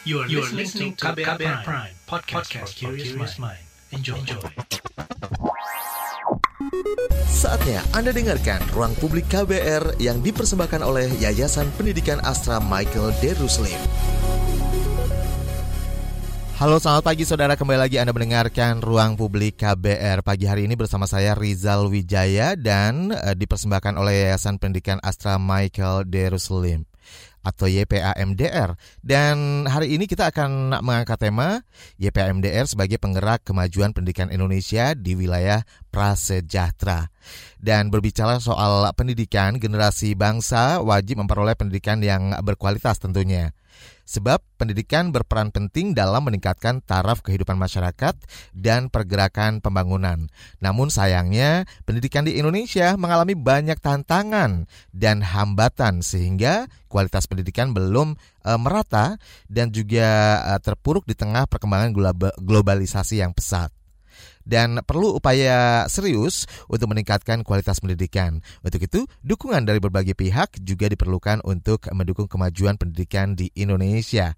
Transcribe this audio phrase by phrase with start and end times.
[0.00, 3.60] You are, you are listening to KBR, KBR Prime, Prime podcast, podcast for curious mind.
[3.92, 4.16] Enjoy.
[4.16, 4.40] Enjoy.
[7.28, 13.76] Saatnya Anda dengarkan Ruang Publik KBR yang dipersembahkan oleh Yayasan Pendidikan Astra Michael Deruslim.
[16.56, 21.04] Halo selamat pagi saudara kembali lagi Anda mendengarkan Ruang Publik KBR Pagi hari ini bersama
[21.04, 26.89] saya Rizal Wijaya dan uh, dipersembahkan oleh Yayasan Pendidikan Astra Michael Deruslim
[27.40, 28.76] atau YPAMDR.
[29.00, 31.64] Dan hari ini kita akan mengangkat tema
[31.96, 37.08] YPAMDR sebagai penggerak kemajuan pendidikan Indonesia di wilayah prasejahtera.
[37.60, 43.52] Dan berbicara soal pendidikan, generasi bangsa wajib memperoleh pendidikan yang berkualitas tentunya.
[44.10, 48.18] Sebab pendidikan berperan penting dalam meningkatkan taraf kehidupan masyarakat
[48.50, 50.26] dan pergerakan pembangunan.
[50.58, 58.50] Namun sayangnya, pendidikan di Indonesia mengalami banyak tantangan dan hambatan sehingga kualitas pendidikan belum e,
[58.58, 59.14] merata
[59.46, 61.94] dan juga e, terpuruk di tengah perkembangan
[62.42, 63.70] globalisasi yang pesat
[64.50, 68.42] dan perlu upaya serius untuk meningkatkan kualitas pendidikan.
[68.66, 74.34] Untuk itu, dukungan dari berbagai pihak juga diperlukan untuk mendukung kemajuan pendidikan di Indonesia.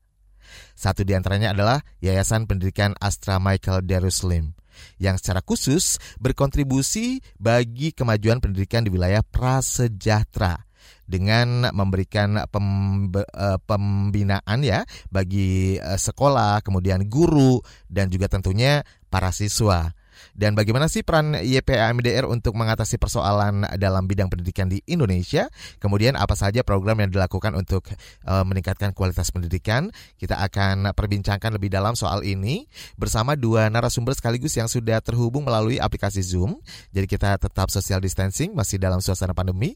[0.76, 4.52] Satu di antaranya adalah Yayasan Pendidikan Astra Michael Darussalim
[5.00, 10.68] yang secara khusus berkontribusi bagi kemajuan pendidikan di wilayah prasejahtera
[11.06, 14.82] dengan memberikan eh, pembinaan ya
[15.12, 18.82] bagi eh, sekolah, kemudian guru dan juga tentunya
[19.12, 19.92] para siswa.
[20.32, 25.48] Dan bagaimana sih peran YPAMDR untuk mengatasi persoalan dalam bidang pendidikan di Indonesia?
[25.78, 27.88] Kemudian apa saja program yang dilakukan untuk
[28.26, 29.92] uh, meningkatkan kualitas pendidikan?
[30.16, 32.64] Kita akan perbincangkan lebih dalam soal ini
[32.96, 36.60] bersama dua narasumber sekaligus yang sudah terhubung melalui aplikasi Zoom.
[36.92, 39.74] Jadi kita tetap social distancing masih dalam suasana pandemi.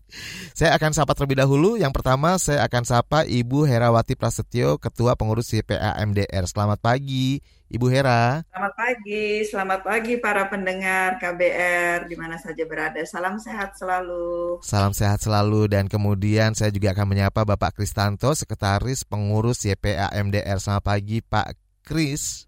[0.53, 1.81] Saya akan sapa terlebih dahulu.
[1.81, 6.45] Yang pertama saya akan sapa Ibu Herawati Prasetyo, Ketua Pengurus YPAMDR.
[6.47, 7.56] Selamat pagi.
[7.67, 8.47] Ibu Hera.
[8.47, 13.03] Selamat pagi, selamat pagi para pendengar KBR di mana saja berada.
[13.03, 14.63] Salam sehat selalu.
[14.63, 20.63] Salam sehat selalu dan kemudian saya juga akan menyapa Bapak Kristanto, Sekretaris Pengurus YPA MDR.
[20.63, 22.47] Selamat pagi Pak Kris.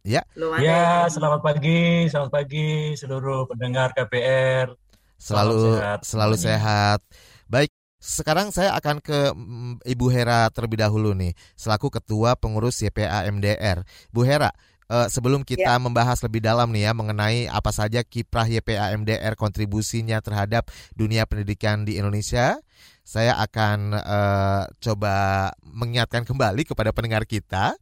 [0.00, 0.24] Ya.
[0.56, 4.72] Ya, selamat pagi, selamat pagi seluruh pendengar KBR.
[5.20, 7.00] Selalu sehat, selalu sehat.
[7.44, 7.75] Baik,
[8.06, 13.82] sekarang saya akan ke mm, Ibu Hera terlebih dahulu nih, selaku Ketua Pengurus YPA MDR.
[14.14, 14.54] Bu Hera,
[14.86, 15.82] uh, sebelum kita ya.
[15.82, 21.82] membahas lebih dalam nih ya mengenai apa saja kiprah YPA MDR kontribusinya terhadap dunia pendidikan
[21.82, 22.62] di Indonesia,
[23.02, 27.74] saya akan uh, coba mengingatkan kembali kepada pendengar kita.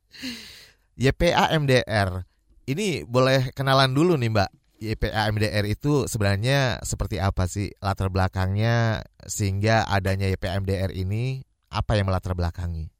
[0.96, 2.24] YPA MDR
[2.64, 4.63] ini boleh kenalan dulu nih Mbak.
[4.82, 11.40] YPA MDR itu sebenarnya seperti apa sih latar belakangnya sehingga adanya YPA MDR ini
[11.70, 12.90] apa yang melatar belakangi?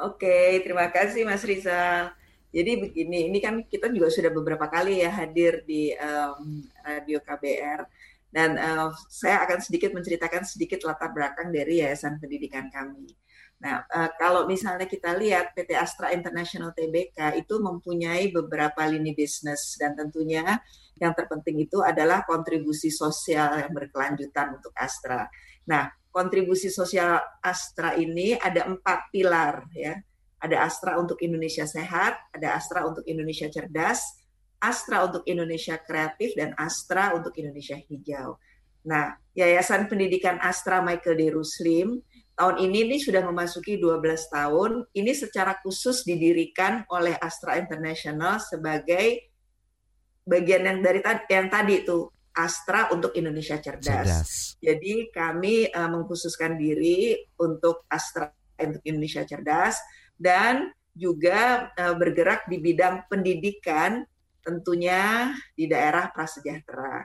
[0.00, 2.12] Oke, terima kasih Mas Rizal.
[2.50, 7.86] Jadi begini, ini kan kita juga sudah beberapa kali ya hadir di um, radio KBR
[8.34, 13.06] dan uh, saya akan sedikit menceritakan sedikit latar belakang dari Yayasan Pendidikan kami.
[13.60, 19.76] Nah, uh, kalau misalnya kita lihat PT Astra International Tbk itu mempunyai beberapa lini bisnis
[19.76, 20.56] dan tentunya
[20.96, 25.28] yang terpenting itu adalah kontribusi sosial yang berkelanjutan untuk Astra.
[25.68, 29.92] Nah, kontribusi sosial Astra ini ada empat pilar ya
[30.40, 34.00] ada Astra untuk Indonesia Sehat, ada Astra untuk Indonesia Cerdas,
[34.56, 38.40] Astra untuk Indonesia Kreatif, dan Astra untuk Indonesia Hijau.
[38.88, 41.22] Nah, Yayasan Pendidikan Astra Michael D.
[41.36, 42.00] Ruslim
[42.40, 44.00] tahun ini ini sudah memasuki 12
[44.32, 44.88] tahun.
[44.96, 49.28] Ini secara khusus didirikan oleh Astra International sebagai
[50.24, 53.84] bagian yang dari yang tadi itu Astra untuk Indonesia Cerdas.
[53.84, 54.30] Cerdas.
[54.56, 59.76] Jadi kami uh, mengkhususkan diri untuk Astra untuk Indonesia Cerdas
[60.16, 64.00] dan juga uh, bergerak di bidang pendidikan
[64.40, 67.04] tentunya di daerah prasejahtera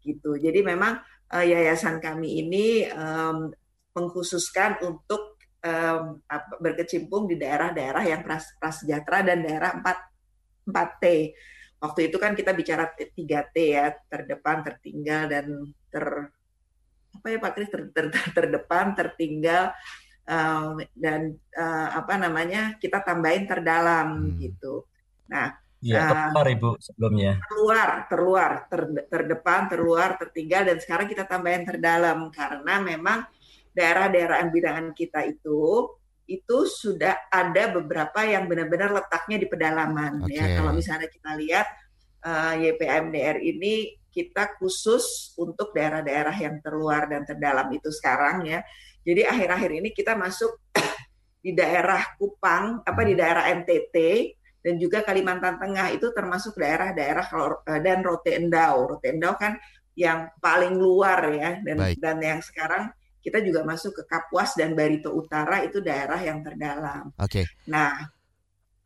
[0.00, 0.40] gitu.
[0.40, 0.96] Jadi memang
[1.28, 3.52] uh, yayasan kami ini um,
[3.96, 6.20] mengkhususkan untuk um,
[6.60, 11.04] berkecimpung di daerah-daerah yang pras, prasejahtera dan daerah 4 4T.
[11.80, 15.46] Waktu itu kan kita bicara 3T ya, terdepan, tertinggal dan
[15.88, 16.04] ter
[17.16, 19.72] apa ya Pak Kris ter, ter, ter, terdepan, tertinggal,
[20.28, 24.36] uh, dan uh, apa namanya kita tambahin terdalam hmm.
[24.42, 24.84] gitu.
[25.32, 25.56] Nah,
[25.86, 27.36] Ya, terluar Ibu sebelumnya.
[27.46, 33.28] Terluar, terluar, ter, terdepan, terluar, tertinggal dan sekarang kita tambahin terdalam karena memang
[33.76, 35.92] daerah-daerah bidangan kita itu
[36.26, 40.42] itu sudah ada beberapa yang benar-benar letaknya di pedalaman okay.
[40.42, 40.58] ya.
[40.58, 41.66] Kalau misalnya kita lihat
[42.26, 48.64] uh, YPMDR ini kita khusus untuk daerah-daerah yang terluar dan terdalam itu sekarang ya.
[49.06, 50.50] Jadi akhir-akhir ini kita masuk
[51.44, 53.94] di daerah Kupang, apa di daerah NTT
[54.66, 57.26] dan juga Kalimantan Tengah itu termasuk daerah-daerah
[57.70, 58.98] eh, dan Rote Endau.
[58.98, 59.54] Rote Endau kan
[59.94, 61.96] yang paling luar ya dan Baik.
[62.02, 62.90] dan yang sekarang
[63.26, 67.10] kita juga masuk ke Kapuas dan Barito Utara itu daerah yang terdalam.
[67.18, 67.42] Oke.
[67.42, 67.44] Okay.
[67.66, 68.06] Nah,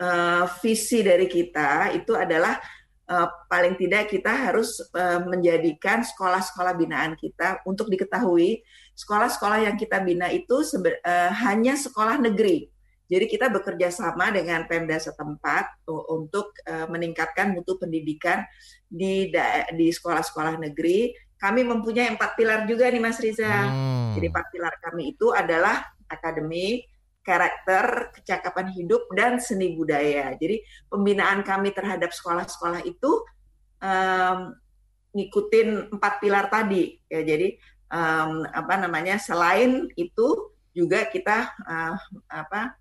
[0.00, 2.56] uh, visi dari kita itu adalah
[3.04, 8.64] uh, paling tidak kita harus uh, menjadikan sekolah-sekolah binaan kita untuk diketahui
[8.96, 12.72] sekolah-sekolah yang kita bina itu uh, hanya sekolah negeri.
[13.10, 18.46] Jadi kita bekerja sama dengan Pemda setempat untuk uh, meningkatkan mutu pendidikan
[18.86, 19.34] di
[19.74, 21.10] di sekolah-sekolah negeri.
[21.40, 23.48] Kami mempunyai empat pilar juga nih Mas Riza.
[23.48, 24.12] Hmm.
[24.12, 26.84] Jadi empat pilar kami itu adalah akademik,
[27.24, 30.36] karakter, kecakapan hidup, dan seni budaya.
[30.36, 30.60] Jadi
[30.92, 33.24] pembinaan kami terhadap sekolah-sekolah itu
[33.80, 34.52] um,
[35.16, 37.00] ngikutin empat pilar tadi.
[37.08, 37.56] Ya, jadi
[37.88, 39.16] um, apa namanya?
[39.16, 41.96] Selain itu juga kita uh,
[42.28, 42.76] apa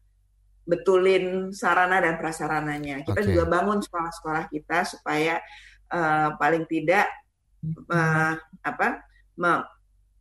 [0.69, 3.01] betulin sarana dan prasarananya.
[3.01, 3.27] Kita okay.
[3.33, 5.41] juga bangun sekolah-sekolah kita supaya
[5.89, 7.09] uh, paling tidak
[7.65, 8.33] uh,
[8.63, 8.87] apa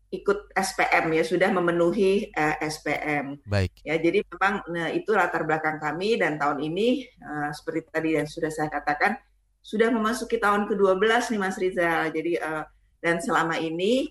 [0.08, 3.36] ikut SPM ya sudah memenuhi uh, eh, SPM.
[3.44, 3.72] Baik.
[3.84, 8.24] Ya jadi memang nah, itu latar belakang kami dan tahun ini uh, seperti tadi yang
[8.24, 9.20] sudah saya katakan
[9.60, 12.08] sudah memasuki tahun ke-12 nih Mas Rizal.
[12.08, 12.64] Jadi uh,
[13.04, 14.08] dan selama ini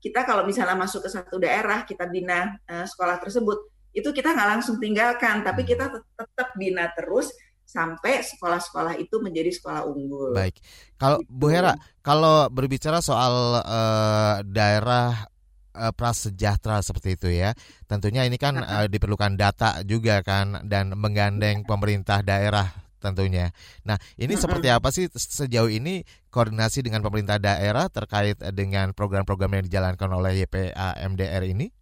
[0.00, 3.58] kita kalau misalnya masuk ke satu daerah kita bina uh, sekolah tersebut
[3.90, 5.70] itu kita nggak langsung tinggalkan tapi hmm.
[5.74, 5.84] kita
[6.14, 7.34] tetap bina terus
[7.70, 10.34] sampai sekolah-sekolah itu menjadi sekolah unggul.
[10.34, 10.58] Baik.
[10.98, 15.30] Kalau Bu Hera, kalau berbicara soal uh, daerah
[15.78, 17.54] uh, prasejahtera seperti itu ya.
[17.86, 22.66] Tentunya ini kan uh, diperlukan data juga kan dan menggandeng pemerintah daerah
[23.00, 23.54] tentunya.
[23.86, 29.64] Nah, ini seperti apa sih sejauh ini koordinasi dengan pemerintah daerah terkait dengan program-program yang
[29.70, 31.72] dijalankan oleh YPA MDR ini?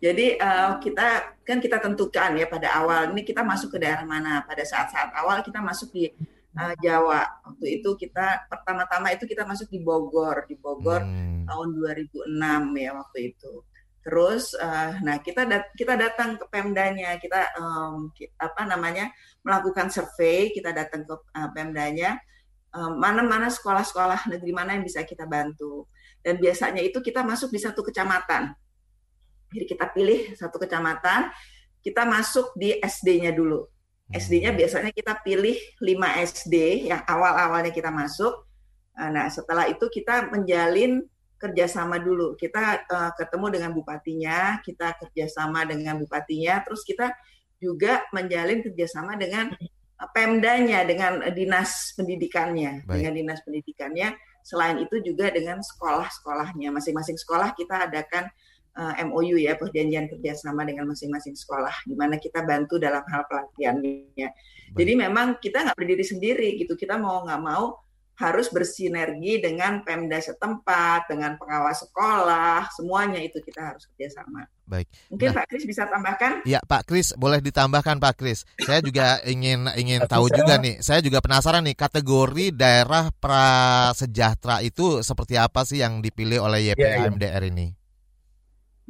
[0.00, 4.40] Jadi uh, kita kan kita tentukan ya pada awal ini kita masuk ke daerah mana.
[4.48, 6.08] Pada saat-saat awal kita masuk di
[6.56, 7.28] uh, Jawa.
[7.44, 11.44] Waktu itu kita pertama-tama itu kita masuk di Bogor, di Bogor hmm.
[11.44, 12.32] tahun 2006
[12.80, 13.52] ya waktu itu.
[14.00, 18.08] Terus, uh, nah kita dat kita datang ke Pemdanya, kita um,
[18.40, 19.12] apa namanya
[19.44, 22.16] melakukan survei, kita datang ke uh, Pemdanya,
[22.72, 25.84] mana-mana um, sekolah-sekolah negeri mana yang bisa kita bantu.
[26.24, 28.56] Dan biasanya itu kita masuk di satu kecamatan.
[29.50, 31.30] Jadi kita pilih satu kecamatan,
[31.82, 33.66] kita masuk di SD-nya dulu.
[34.10, 36.54] SD-nya biasanya kita pilih 5 SD
[36.90, 38.46] yang awal-awalnya kita masuk.
[38.98, 41.06] Nah, setelah itu kita menjalin
[41.40, 42.36] kerjasama dulu.
[42.36, 47.16] Kita uh, ketemu dengan bupatinya, kita kerjasama dengan bupatinya, terus kita
[47.56, 52.92] juga menjalin kerjasama dengan uh, Pemdanya, dengan dinas pendidikannya, Baik.
[52.92, 54.12] dengan dinas pendidikannya.
[54.44, 58.28] Selain itu juga dengan sekolah-sekolahnya, masing-masing sekolah kita adakan
[58.76, 63.26] uh, eh, MOU ya perjanjian kerjasama dengan masing-masing sekolah di mana kita bantu dalam hal
[63.26, 64.28] pelatihannya.
[64.70, 66.78] Jadi memang kita nggak berdiri sendiri gitu.
[66.78, 67.80] Kita mau nggak mau
[68.20, 74.44] harus bersinergi dengan Pemda setempat, dengan pengawas sekolah, semuanya itu kita harus kerjasama.
[74.68, 74.86] Baik.
[75.08, 76.44] Mungkin nah, Pak Kris bisa tambahkan?
[76.44, 78.44] Ya, Pak Kris boleh ditambahkan Pak Kris.
[78.60, 80.84] Saya juga ingin ingin tahu juga nih.
[80.84, 87.08] Saya juga penasaran nih kategori daerah prasejahtera itu seperti apa sih yang dipilih oleh YPA
[87.10, 87.79] MDR ini?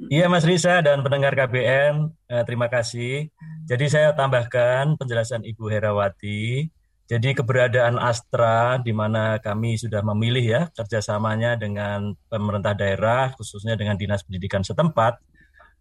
[0.08, 3.28] Iya Mas Risa dan pendengar KBN, eh, terima kasih.
[3.68, 6.72] Jadi saya tambahkan penjelasan Ibu Herawati.
[7.10, 13.98] Jadi keberadaan Astra di mana kami sudah memilih ya kerjasamanya dengan pemerintah daerah, khususnya dengan
[13.98, 15.18] dinas pendidikan setempat.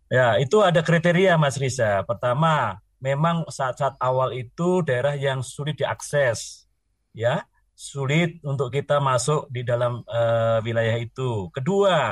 [0.10, 2.02] Ya itu ada kriteria Mas Risa.
[2.04, 6.68] Pertama, memang saat-saat awal itu daerah yang sulit diakses,
[7.14, 7.46] ya
[7.80, 11.48] sulit untuk kita masuk di dalam uh, wilayah itu.
[11.56, 12.12] Kedua,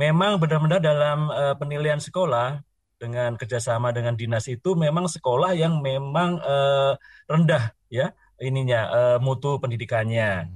[0.00, 2.64] memang benar-benar dalam uh, penilaian sekolah
[2.96, 6.96] dengan kerjasama dengan dinas itu memang sekolah yang memang uh,
[7.28, 10.48] rendah ya ininya uh, mutu pendidikannya.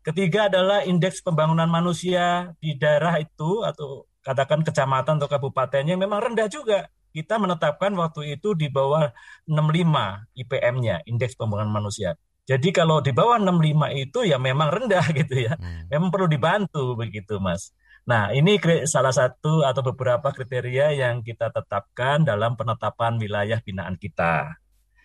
[0.00, 6.48] Ketiga adalah indeks pembangunan manusia di daerah itu atau katakan kecamatan atau kabupatennya memang rendah
[6.48, 6.88] juga.
[7.12, 9.12] Kita menetapkan waktu itu di bawah
[9.48, 12.16] 65 IPM-nya, indeks pembangunan manusia.
[12.48, 15.60] Jadi kalau di bawah 65 itu ya memang rendah gitu ya.
[15.60, 15.84] Hmm.
[15.92, 17.76] Memang perlu dibantu begitu, Mas.
[18.08, 18.56] Nah, ini
[18.88, 24.56] salah satu atau beberapa kriteria yang kita tetapkan dalam penetapan wilayah binaan kita.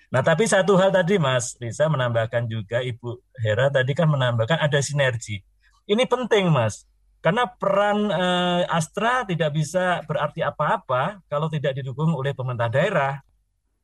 [0.07, 4.79] Nah, tapi satu hal tadi Mas Risa menambahkan juga Ibu Hera tadi kan menambahkan ada
[4.79, 5.43] sinergi.
[5.83, 6.87] Ini penting Mas,
[7.19, 13.13] karena peran eh, Astra tidak bisa berarti apa-apa kalau tidak didukung oleh pemerintah daerah.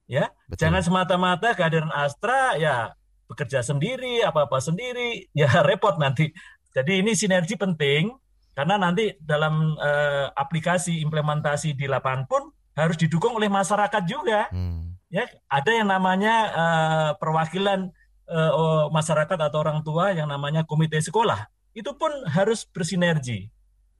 [0.07, 0.63] Ya, Betul.
[0.63, 2.95] jangan semata-mata kehadiran Astra ya
[3.27, 6.31] bekerja sendiri, apa-apa sendiri, ya repot nanti.
[6.71, 8.15] Jadi ini sinergi penting
[8.53, 12.43] karena nanti dalam uh, aplikasi implementasi di lapangan pun
[12.75, 14.47] harus didukung oleh masyarakat juga.
[14.51, 14.95] Hmm.
[15.09, 17.89] Ya, ada yang namanya uh, perwakilan
[18.29, 21.49] uh, masyarakat atau orang tua yang namanya komite sekolah.
[21.73, 23.49] Itu pun harus bersinergi.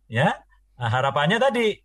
[0.09, 0.37] Ya,
[0.77, 1.81] nah, harapannya tadi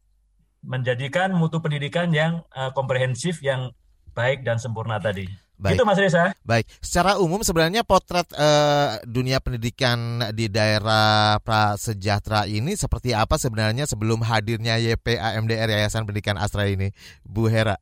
[0.64, 3.72] menjadikan mutu pendidikan yang uh, komprehensif yang
[4.16, 5.28] baik dan sempurna tadi.
[5.54, 5.78] Baik.
[5.78, 6.34] Itu Mas Reza.
[6.42, 13.86] Baik, secara umum sebenarnya potret uh, dunia pendidikan di daerah prasejahtera ini seperti apa sebenarnya
[13.86, 16.90] sebelum hadirnya YPA MDR Yayasan Pendidikan Astra ini,
[17.22, 17.78] Bu Hera?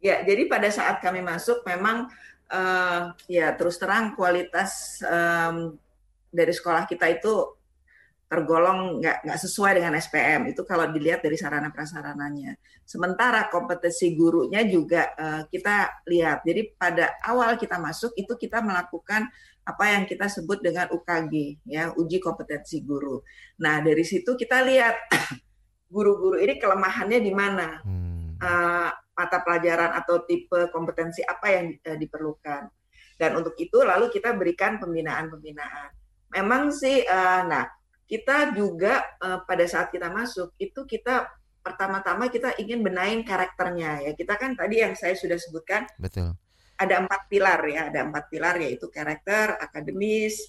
[0.00, 2.08] Ya, jadi pada saat kami masuk memang
[2.48, 5.76] uh, ya terus terang kualitas um,
[6.32, 7.59] dari sekolah kita itu
[8.30, 12.54] tergolong nggak nggak sesuai dengan SPM itu kalau dilihat dari sarana prasarananya.
[12.86, 16.46] Sementara kompetensi gurunya juga uh, kita lihat.
[16.46, 19.26] Jadi pada awal kita masuk itu kita melakukan
[19.66, 23.18] apa yang kita sebut dengan UKG ya uji kompetensi guru.
[23.66, 25.10] Nah dari situ kita lihat
[25.94, 28.38] guru-guru ini kelemahannya di mana, hmm.
[28.38, 32.62] uh, mata pelajaran atau tipe kompetensi apa yang uh, diperlukan.
[33.18, 35.90] Dan untuk itu lalu kita berikan pembinaan-pembinaan.
[36.30, 37.79] Memang sih, uh, nah
[38.10, 41.30] kita juga uh, pada saat kita masuk itu kita
[41.62, 44.12] pertama-tama kita ingin benain karakternya ya.
[44.18, 46.34] Kita kan tadi yang saya sudah sebutkan betul.
[46.74, 47.86] ada empat pilar ya.
[47.86, 50.42] Ada empat pilar yaitu karakter akademis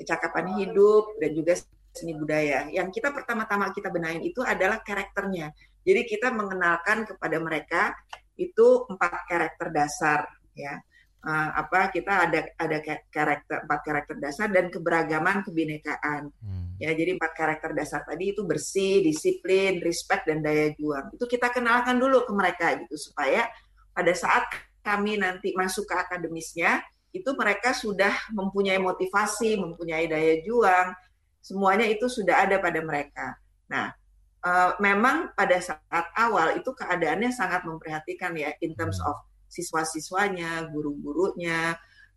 [0.00, 1.52] kecakapan hidup dan juga
[1.92, 2.72] seni budaya.
[2.72, 5.52] Yang kita pertama-tama kita benain itu adalah karakternya.
[5.84, 7.92] Jadi kita mengenalkan kepada mereka
[8.40, 10.24] itu empat karakter dasar
[10.56, 10.80] ya.
[11.22, 16.32] Uh, apa kita ada ada karakter empat karakter dasar dan keberagaman kebinekaan.
[16.40, 16.61] Hmm.
[16.82, 21.14] Ya, jadi empat karakter dasar tadi itu bersih, disiplin, respect dan daya juang.
[21.14, 23.46] Itu kita kenalkan dulu ke mereka gitu supaya
[23.94, 24.50] pada saat
[24.82, 26.82] kami nanti masuk ke akademisnya
[27.14, 30.90] itu mereka sudah mempunyai motivasi, mempunyai daya juang,
[31.38, 33.38] semuanya itu sudah ada pada mereka.
[33.70, 33.94] Nah,
[34.42, 39.06] uh, memang pada saat awal itu keadaannya sangat memprihatinkan ya in terms hmm.
[39.06, 39.22] of
[39.52, 41.76] siswa-siswanya, guru-gurunya,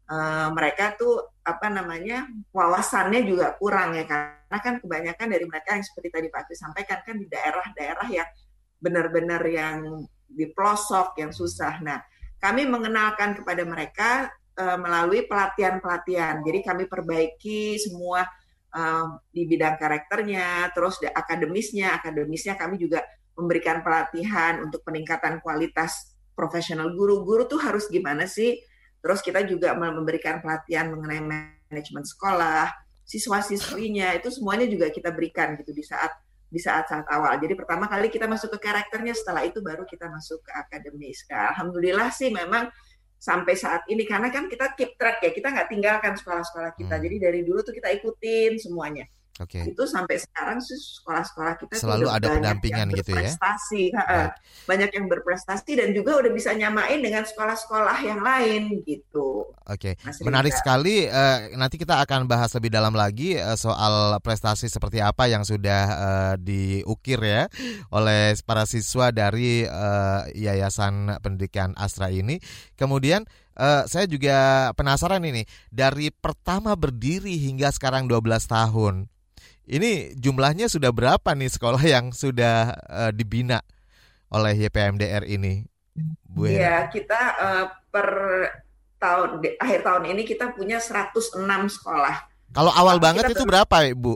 [0.09, 5.85] uh, mereka tuh apa namanya wawasannya juga kurang ya karena kan kebanyakan dari mereka yang
[5.85, 8.29] seperti tadi Pak Kris sampaikan kan di daerah-daerah yang
[8.81, 11.79] benar-benar yang di pelosok yang susah.
[11.85, 12.01] Nah,
[12.41, 16.41] kami mengenalkan kepada mereka uh, melalui pelatihan-pelatihan.
[16.43, 18.25] Jadi kami perbaiki semua
[18.73, 26.15] uh, di bidang karakternya, terus di akademisnya, akademisnya kami juga memberikan pelatihan untuk peningkatan kualitas
[26.35, 28.59] profesional guru-guru tuh harus gimana sih?
[29.05, 31.21] Terus kita juga memberikan pelatihan mengenai
[31.69, 32.73] manajemen sekolah,
[33.05, 36.09] siswa-siswinya itu semuanya juga kita berikan gitu di saat
[36.49, 37.37] di saat-saat awal.
[37.37, 41.21] Jadi pertama kali kita masuk ke karakternya, setelah itu baru kita masuk ke akademis.
[41.29, 42.65] Nah, Alhamdulillah sih memang
[43.21, 46.95] sampai saat ini karena kan kita keep track ya, kita nggak tinggalkan sekolah-sekolah kita.
[46.97, 47.03] Hmm.
[47.05, 49.05] Jadi dari dulu tuh kita ikutin semuanya.
[49.43, 49.59] Oke.
[49.59, 49.75] Okay.
[49.75, 53.35] Itu sampai sekarang sih sekolah-sekolah kita selalu ada pendampingan gitu ya.
[53.35, 53.91] Prestasi,
[54.63, 59.51] banyak yang berprestasi dan juga udah bisa nyamain dengan sekolah-sekolah yang lain gitu.
[59.67, 59.99] Oke.
[59.99, 60.23] Okay.
[60.23, 61.11] Menarik sekali.
[61.11, 65.83] Uh, nanti kita akan bahas lebih dalam lagi uh, soal prestasi seperti apa yang sudah
[65.83, 67.51] uh, diukir ya
[67.91, 72.39] oleh para siswa dari uh, Yayasan Pendidikan Astra ini.
[72.79, 79.07] Kemudian Uh, saya juga penasaran ini dari pertama berdiri hingga sekarang 12 tahun
[79.65, 83.61] ini jumlahnya sudah berapa nih sekolah yang sudah uh, dibina
[84.29, 85.65] oleh YPMDR ini?
[86.27, 88.07] Bu Iya, kita uh, per
[88.99, 91.39] tahun di, akhir tahun ini kita punya 106
[91.79, 92.15] sekolah.
[92.51, 94.13] Kalau awal nah, banget itu berapa, Ibu?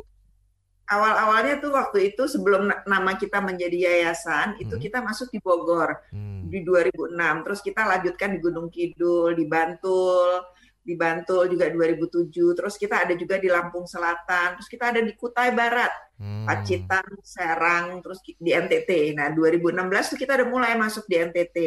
[0.90, 4.64] Awal-awalnya tuh waktu itu sebelum nama kita menjadi yayasan, hmm.
[4.66, 6.50] itu kita masuk di Bogor hmm.
[6.50, 7.14] di 2006.
[7.46, 10.42] Terus kita lanjutkan di Gunung Kidul, di Bantul,
[10.90, 15.14] di Bantul juga 2007 terus kita ada juga di Lampung Selatan terus kita ada di
[15.14, 16.50] Kutai Barat hmm.
[16.50, 21.58] Pacitan Serang terus di NTT nah 2016 tuh kita udah mulai masuk di NTT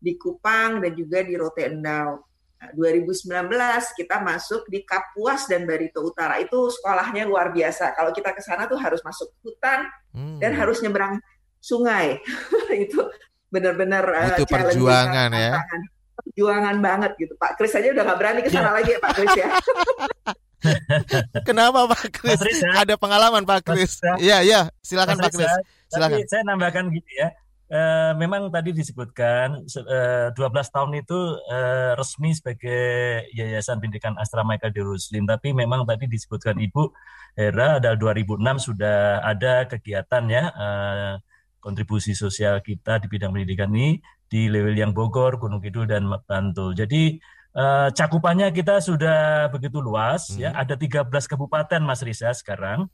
[0.00, 2.24] di Kupang dan juga di Rote Endau.
[2.60, 6.40] Nah, 2019 kita masuk di Kapuas dan Barito Utara.
[6.40, 7.92] Itu sekolahnya luar biasa.
[7.92, 9.84] Kalau kita ke sana tuh harus masuk hutan
[10.16, 10.40] hmm.
[10.40, 11.20] dan harus nyebrang
[11.60, 12.20] sungai.
[12.88, 13.08] Itu
[13.52, 15.58] benar-benar uh, perjuangan ya
[16.22, 17.32] perjuangan banget gitu.
[17.36, 18.76] Pak Kris aja udah nggak berani ke sana ya.
[18.76, 19.48] lagi ya Pak Kris ya.
[21.48, 22.40] Kenapa Pak Kris?
[22.60, 22.84] Ya.
[22.84, 24.00] Ada pengalaman Pak Kris?
[24.20, 24.60] Iya, iya.
[24.84, 25.52] Silakan Pak Kris.
[25.88, 26.18] Silakan.
[26.20, 27.28] Tapi saya nambahkan gitu ya.
[27.70, 27.80] E,
[28.18, 29.98] memang tadi disebutkan e,
[30.34, 31.58] 12 tahun itu e,
[31.94, 32.82] resmi sebagai
[33.30, 36.90] Yayasan Pendidikan Astra Michael di Ruslim, tapi memang tadi disebutkan Ibu
[37.38, 40.66] Hera ada 2006 sudah ada kegiatan ya e,
[41.62, 44.46] kontribusi sosial kita di bidang pendidikan ini di
[44.78, 46.78] yang Bogor, Gunung Kidul dan Bantul.
[46.78, 47.18] Jadi
[47.58, 50.54] uh, cakupannya kita sudah begitu luas ya.
[50.54, 50.56] hmm.
[50.56, 50.60] ya.
[50.62, 50.74] Ada
[51.10, 52.86] 13 kabupaten Mas Risa sekarang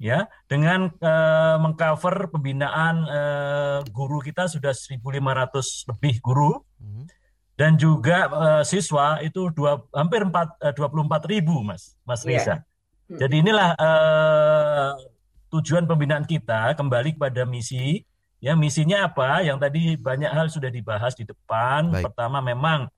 [0.00, 4.96] ya dengan uh, mengcover pembinaan uh, guru kita sudah 1.500
[5.92, 7.04] lebih guru hmm.
[7.60, 12.40] dan juga uh, siswa itu dua, hampir 4, uh, 24 ribu mas mas iya.
[12.40, 12.48] Reza.
[12.48, 12.58] Yeah.
[13.12, 13.18] Hmm.
[13.20, 14.90] Jadi inilah uh,
[15.52, 18.08] tujuan pembinaan kita kembali kepada misi
[18.40, 21.92] ya misinya apa yang tadi banyak hal sudah dibahas di depan.
[21.92, 22.10] Baik.
[22.10, 22.88] Pertama memang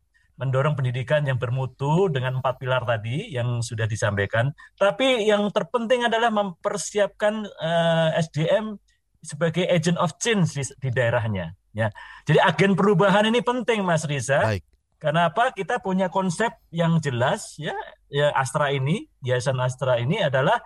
[0.40, 4.50] mendorong pendidikan yang bermutu dengan empat pilar tadi yang sudah disampaikan.
[4.78, 8.74] Tapi yang terpenting adalah mempersiapkan uh, eh, SDM
[9.22, 11.54] sebagai agent of change di, di daerahnya.
[11.72, 11.88] Ya,
[12.28, 14.44] jadi agen perubahan ini penting, Mas Riza.
[14.44, 14.64] Baik.
[15.02, 17.74] Kenapa kita punya konsep yang jelas ya,
[18.06, 20.62] ya Astra ini, Yayasan Astra ini adalah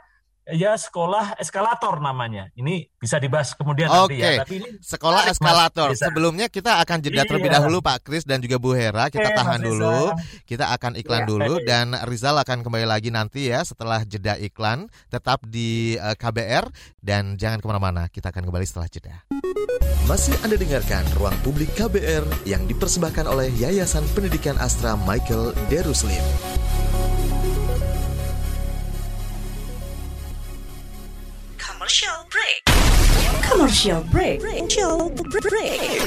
[0.46, 2.50] ya sekolah eskalator namanya.
[2.54, 4.14] Ini bisa dibahas kemudian Oke.
[4.14, 4.42] nanti ya.
[4.46, 5.90] Tapi ini sekolah eskalator.
[5.90, 6.10] Bisa.
[6.10, 7.28] Sebelumnya kita akan jeda iya.
[7.28, 9.10] terlebih dahulu Pak Kris dan juga Bu Hera.
[9.10, 10.14] Kita Oke, tahan dulu.
[10.46, 14.86] Kita akan iklan ya, dulu dan Rizal akan kembali lagi nanti ya setelah jeda iklan.
[15.10, 16.70] Tetap di uh, eh, KBR
[17.02, 18.06] dan jangan ke mana-mana.
[18.06, 19.16] Kita akan kembali setelah jeda.
[20.06, 26.22] Masih Anda dengarkan Ruang Publik KBR yang dipersembahkan oleh Yayasan Pendidikan Astra Michael Deruslim.
[31.86, 32.60] Commercial break.
[33.46, 34.38] Commercial break.
[34.42, 34.98] Commercial
[35.38, 36.02] break.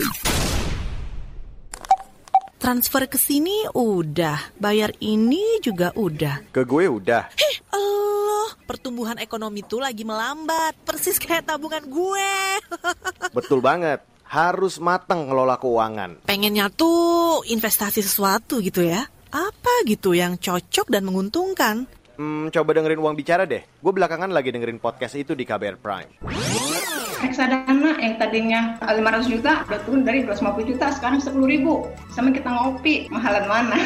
[2.60, 6.52] Transfer ke sini udah, bayar ini juga udah.
[6.52, 7.32] Ke gue udah.
[7.32, 12.36] Heh, Allah, pertumbuhan ekonomi tuh lagi melambat, persis kayak tabungan gue.
[13.40, 16.28] Betul banget, harus matang ngelola keuangan.
[16.28, 19.08] Pengennya tuh investasi sesuatu gitu ya.
[19.32, 21.88] Apa gitu yang cocok dan menguntungkan?
[22.20, 23.64] Hmm, coba dengerin uang bicara deh.
[23.80, 26.20] Gue belakangan lagi dengerin podcast itu di KBR Prime.
[27.24, 31.88] Reksadana yang tadinya 500 juta udah turun dari 250 juta sekarang 10 ribu.
[32.12, 33.80] Sama kita ngopi, mahalan mana?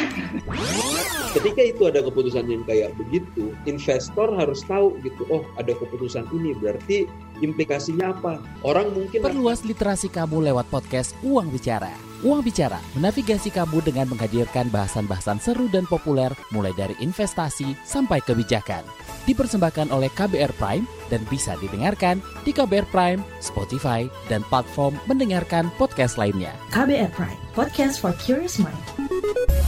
[1.37, 6.57] Ketika itu ada keputusan yang kayak begitu, investor harus tahu gitu, oh ada keputusan ini
[6.57, 7.05] berarti
[7.45, 8.41] implikasinya apa?
[8.65, 14.71] Orang mungkin perluas literasi kamu lewat podcast Uang Bicara Uang Bicara menavigasi kamu dengan menghadirkan
[14.71, 18.87] bahasan-bahasan seru dan populer mulai dari investasi sampai kebijakan.
[19.27, 26.15] Dipersembahkan oleh KBR Prime dan bisa didengarkan di KBR Prime, Spotify, dan platform mendengarkan podcast
[26.15, 26.55] lainnya.
[26.71, 28.79] KBR Prime, podcast for curious mind.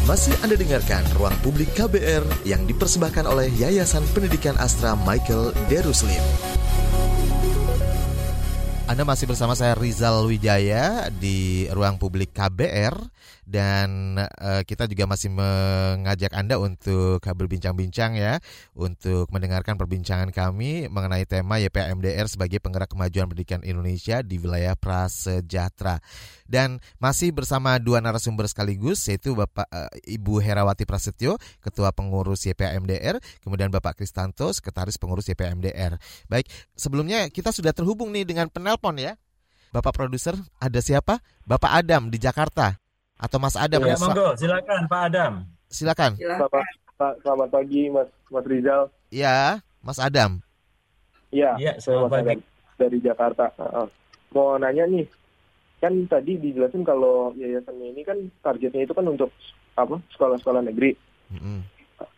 [0.08, 6.24] Masih Anda dengarkan Ruang Publik KBR yang dipersembahkan oleh Yayasan Pendidikan Astra Michael Deruslim.
[8.86, 12.94] Anda masih bersama saya Rizal Wijaya di ruang publik KBR
[13.46, 18.42] dan uh, kita juga masih mengajak Anda untuk berbincang-bincang ya
[18.74, 26.02] untuk mendengarkan perbincangan kami mengenai tema YPMDR sebagai penggerak kemajuan pendidikan Indonesia di wilayah prasejahtera.
[26.46, 33.18] Dan masih bersama dua narasumber sekaligus yaitu Bapak uh, Ibu Herawati Prasetyo, Ketua Pengurus YPMDR,
[33.42, 35.98] kemudian Bapak Kristanto, Sekretaris Pengurus YPMDR.
[36.30, 36.46] Baik,
[36.78, 39.18] sebelumnya kita sudah terhubung nih dengan penelpon ya.
[39.74, 41.20] Bapak produser, ada siapa?
[41.44, 42.85] Bapak Adam di Jakarta
[43.16, 43.82] atau Mas Adam?
[43.84, 45.34] Ya, monggo, silakan Pak Adam.
[45.72, 46.12] Silakan.
[46.20, 46.66] Selamat,
[47.24, 48.92] selamat pagi Mas Mas Rizal.
[49.12, 50.40] Iya, Mas Adam.
[51.32, 52.44] Iya, ya, selamat pagi.
[52.76, 53.52] Dari Jakarta.
[53.56, 53.88] Uh,
[54.36, 55.08] mau nanya nih,
[55.80, 59.32] kan tadi dijelasin kalau yayasannya ini kan targetnya itu kan untuk
[59.80, 60.96] apa sekolah-sekolah negeri.
[61.32, 61.60] Mm -hmm.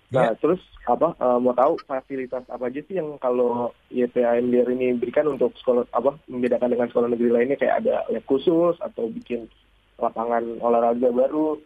[0.08, 0.40] Nah, yeah.
[0.40, 5.52] terus apa uh, mau tahu fasilitas apa aja sih yang kalau YPAMDR ini berikan untuk
[5.60, 9.52] sekolah apa membedakan dengan sekolah negeri lainnya kayak ada lab khusus atau bikin
[9.98, 11.58] lapangan olahraga baru.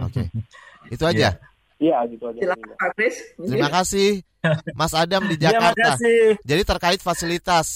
[0.00, 0.24] Oke.
[0.24, 0.92] Okay.
[0.92, 1.36] Itu aja.
[1.82, 2.40] Iya, gitu aja.
[2.40, 2.92] Silakan Pak.
[3.42, 4.08] Terima kasih
[4.74, 5.98] Mas Adam di iya, Jakarta.
[5.98, 7.68] Ya, Jadi terkait fasilitas.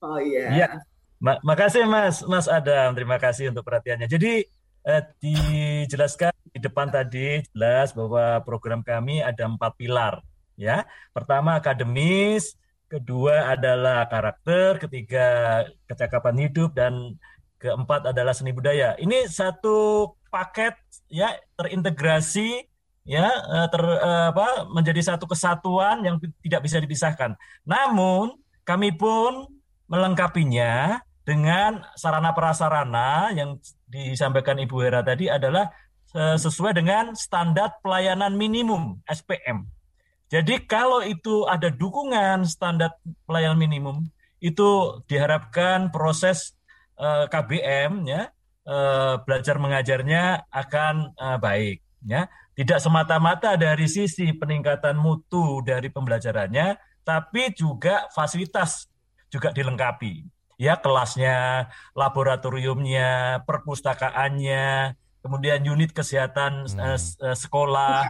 [0.00, 0.44] Oh iya.
[0.52, 0.68] Iya.
[1.16, 4.04] Ma makasih Mas Mas Adam, terima kasih untuk perhatiannya.
[4.04, 4.44] Jadi
[4.84, 10.20] eh, dijelaskan di depan tadi jelas bahwa program kami ada empat pilar
[10.60, 10.84] ya.
[11.16, 12.60] Pertama akademis,
[12.92, 15.26] kedua adalah karakter, ketiga
[15.88, 17.16] kecakapan hidup dan
[17.58, 18.94] keempat adalah seni budaya.
[18.96, 20.76] Ini satu paket
[21.08, 22.66] ya terintegrasi
[23.06, 27.38] ya eh, ter eh, apa menjadi satu kesatuan yang tidak bisa dipisahkan.
[27.62, 28.34] Namun
[28.66, 29.46] kami pun
[29.86, 35.70] melengkapinya dengan sarana prasarana yang disampaikan Ibu Hera tadi adalah
[36.12, 39.66] eh, sesuai dengan standar pelayanan minimum SPM.
[40.26, 42.98] Jadi kalau itu ada dukungan standar
[43.30, 44.10] pelayanan minimum
[44.42, 46.55] itu diharapkan proses
[46.96, 48.32] eh, KBM ya
[48.66, 56.76] uh, belajar mengajarnya akan uh, baik ya tidak semata-mata dari sisi peningkatan mutu dari pembelajarannya
[57.06, 58.90] tapi juga fasilitas
[59.30, 60.24] juga dilengkapi
[60.56, 67.34] ya kelasnya laboratoriumnya perpustakaannya kemudian unit kesehatan hmm.
[67.36, 68.08] sekolah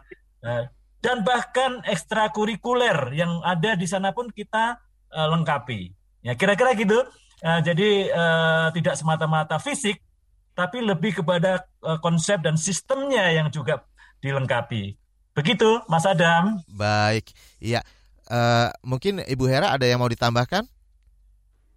[1.03, 4.79] dan bahkan ekstrakurikuler yang ada di sana pun kita
[5.11, 5.91] lengkapi.
[6.23, 7.03] Ya kira-kira gitu.
[7.45, 10.01] Uh, jadi uh, tidak semata-mata fisik,
[10.57, 13.85] tapi lebih kepada uh, konsep dan sistemnya yang juga
[14.25, 14.97] dilengkapi.
[15.37, 16.65] Begitu, Mas Adam.
[16.73, 17.85] Baik, iya.
[18.27, 20.65] Uh, mungkin Ibu Hera ada yang mau ditambahkan?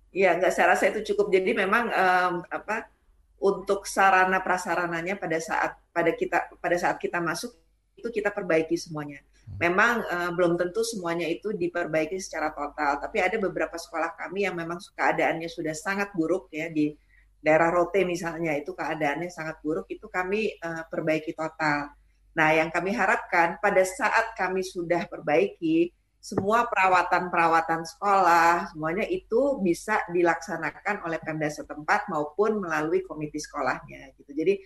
[0.10, 1.30] Iya, nggak saya rasa itu cukup.
[1.30, 2.90] Jadi memang um, apa
[3.38, 7.54] untuk sarana prasarananya pada saat pada kita pada saat kita masuk
[7.94, 9.22] itu kita perbaiki semuanya.
[9.58, 14.56] Memang uh, belum tentu semuanya itu diperbaiki secara total, tapi ada beberapa sekolah kami yang
[14.56, 16.94] memang keadaannya sudah sangat buruk ya di
[17.40, 21.92] daerah Rote misalnya itu keadaannya sangat buruk itu kami uh, perbaiki total.
[22.36, 30.04] Nah, yang kami harapkan pada saat kami sudah perbaiki semua perawatan-perawatan sekolah semuanya itu bisa
[30.12, 34.36] dilaksanakan oleh Pemda setempat maupun melalui komite sekolahnya gitu.
[34.36, 34.60] Jadi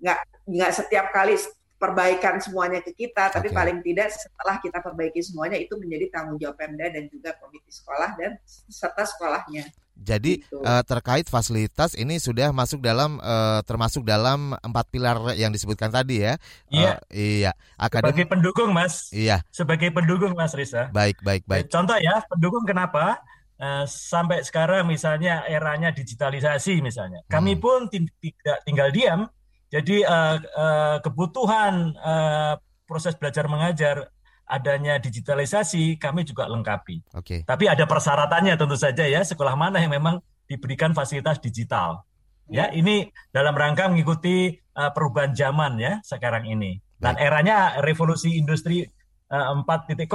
[0.00, 1.36] nggak nggak setiap kali
[1.84, 3.56] perbaikan semuanya ke kita, tapi okay.
[3.60, 8.16] paling tidak setelah kita perbaiki semuanya itu menjadi tanggung jawab Pemda dan juga komite sekolah
[8.16, 8.40] dan
[8.72, 9.68] serta sekolahnya.
[9.94, 10.58] Jadi gitu.
[10.64, 16.24] uh, terkait fasilitas ini sudah masuk dalam uh, termasuk dalam empat pilar yang disebutkan tadi
[16.24, 16.34] ya.
[16.72, 16.92] Iya.
[16.98, 17.52] Uh, iya.
[17.78, 18.10] Akademi...
[18.16, 19.12] Sebagai pendukung Mas.
[19.14, 19.44] Iya.
[19.54, 20.90] Sebagai pendukung Mas Risa.
[20.90, 21.70] Baik baik baik.
[21.70, 23.22] Contoh ya pendukung kenapa?
[23.54, 27.30] Uh, sampai sekarang misalnya eranya digitalisasi misalnya, hmm.
[27.30, 29.30] kami pun tidak tinggal diam.
[29.74, 32.54] Jadi uh, uh, kebutuhan uh,
[32.86, 34.06] proses belajar mengajar
[34.46, 37.02] adanya digitalisasi kami juga lengkapi.
[37.10, 37.18] Oke.
[37.18, 37.38] Okay.
[37.42, 42.06] Tapi ada persyaratannya tentu saja ya sekolah mana yang memang diberikan fasilitas digital.
[42.46, 46.78] Ya, ya ini dalam rangka mengikuti uh, perubahan zaman ya sekarang ini.
[47.04, 48.86] Dan eranya revolusi industri
[49.28, 50.08] uh, 4.0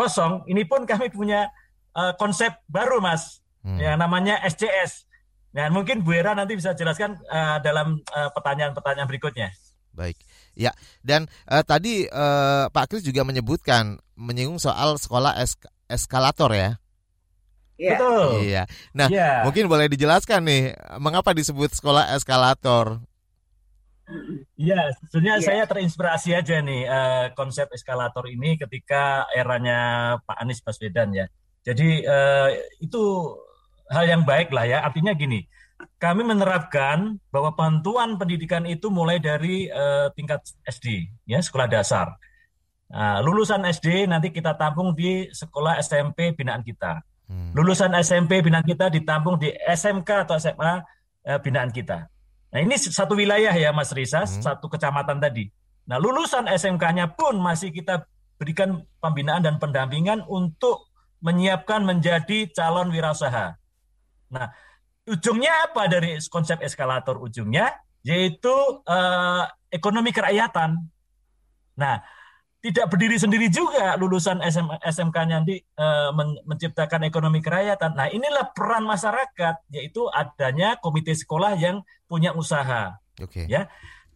[0.49, 1.51] ini pun kami punya
[1.93, 3.77] uh, konsep baru Mas hmm.
[3.77, 5.08] yang namanya SCS.
[5.49, 9.49] Dan mungkin Bu Era nanti bisa jelaskan uh, dalam pertanyaan-pertanyaan uh, berikutnya.
[9.97, 10.17] Baik.
[10.59, 16.69] Ya, dan uh, tadi uh, Pak Kris juga menyebutkan menyinggung soal sekolah esk eskalator ya.
[17.79, 17.95] Iya.
[17.95, 18.27] Betul.
[18.43, 18.63] Iya.
[18.91, 19.47] Nah, ya.
[19.47, 22.99] mungkin boleh dijelaskan nih mengapa disebut sekolah eskalator?
[24.59, 25.45] Iya, sebenarnya ya.
[25.47, 31.31] saya terinspirasi aja nih uh, konsep eskalator ini ketika eranya Pak Anies Baswedan ya.
[31.63, 32.51] Jadi uh,
[32.83, 33.05] itu
[33.89, 34.85] hal yang baik lah ya.
[34.85, 35.45] Artinya gini,
[35.97, 42.13] kami menerapkan bahwa bantuan pendidikan itu mulai dari uh, tingkat SD, ya sekolah dasar.
[42.89, 47.01] Nah, lulusan SD nanti kita tampung di sekolah SMP binaan kita.
[47.29, 47.53] Hmm.
[47.53, 50.81] Lulusan SMP binaan kita ditampung di SMK atau SMA
[51.29, 52.09] uh, binaan kita.
[52.49, 54.41] Nah ini satu wilayah ya Mas Risa, hmm.
[54.41, 55.45] satu kecamatan tadi.
[55.85, 58.09] Nah lulusan SMK-nya pun masih kita
[58.41, 60.89] berikan pembinaan dan pendampingan untuk
[61.21, 63.53] menyiapkan menjadi calon wirausaha.
[64.29, 64.49] Nah
[65.09, 67.73] ujungnya apa dari konsep eskalator ujungnya
[68.05, 68.53] yaitu
[68.85, 70.79] uh, ekonomi kerakyatan.
[71.75, 71.99] Nah,
[72.59, 77.95] tidak berdiri sendiri juga lulusan SM, SMK-nya di uh, men, menciptakan ekonomi kerakyatan.
[77.95, 82.99] Nah, inilah peran masyarakat yaitu adanya komite sekolah yang punya usaha.
[83.19, 83.43] Oke.
[83.43, 83.45] Okay.
[83.47, 83.67] Ya.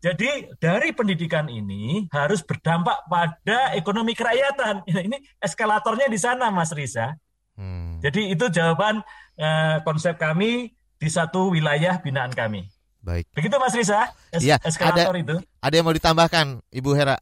[0.04, 4.84] Jadi dari pendidikan ini harus berdampak pada ekonomi kerakyatan.
[5.08, 7.15] Ini eskalatornya di sana, Mas Risa.
[7.54, 8.02] Hmm.
[8.02, 9.06] Jadi itu jawaban
[9.38, 12.70] uh, konsep kami di satu wilayah binaan kami.
[13.04, 13.28] Baik.
[13.36, 15.36] Begitu Mas Risa, es ya, eskalator ada, itu.
[15.60, 17.20] Ada yang mau ditambahkan, Ibu Hera?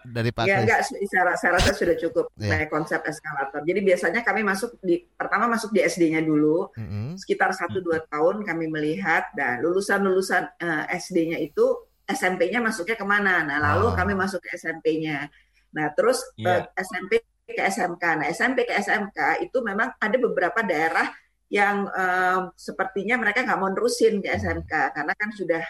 [0.00, 2.64] Dari Pak Ya enggak, saya, saya rasa sudah cukup ya.
[2.72, 3.60] konsep eskalator.
[3.68, 7.20] Jadi biasanya kami masuk di pertama masuk di SD-nya dulu, mm-hmm.
[7.20, 13.04] sekitar satu dua tahun kami melihat dan lulusan-lulusan uh, eh, SD-nya itu SMP-nya masuknya ke
[13.04, 13.44] mana?
[13.44, 13.96] Nah lalu oh.
[13.96, 15.28] kami masuk ke SMP-nya.
[15.76, 16.64] Nah terus yeah.
[16.64, 17.20] uh, SMP
[17.54, 18.04] ke SMK.
[18.20, 21.10] Nah SMP ke SMK itu memang ada beberapa daerah
[21.50, 25.64] yang uh, sepertinya mereka nggak mau nerusin ke SMK karena kan sudah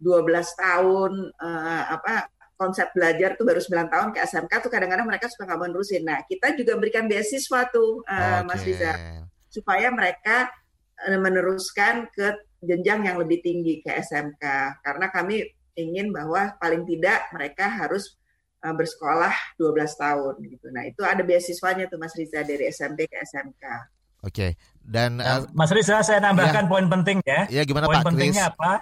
[0.00, 5.28] 12 tahun uh, apa konsep belajar tuh baru 9 tahun ke SMK tuh kadang-kadang mereka
[5.28, 6.08] suka nggak mau nerusin.
[6.08, 8.48] Nah, kita juga berikan beasiswa tuh uh, eh, okay.
[8.48, 8.92] Mas Riza
[9.52, 10.48] supaya mereka
[10.96, 14.40] meneruskan ke jenjang yang lebih tinggi ke SMK
[14.80, 15.44] karena kami
[15.76, 18.16] ingin bahwa paling tidak mereka harus
[18.72, 20.66] bersekolah 12 tahun gitu.
[20.72, 23.64] Nah, itu ada beasiswanya tuh Mas Riza dari SMP ke SMK.
[24.26, 24.58] Oke.
[24.80, 27.46] Dan nah, uh, Mas Riza saya nambahkan ya, poin penting ya.
[27.46, 28.54] Iya gimana poin Pak pentingnya Chris?
[28.58, 28.72] apa?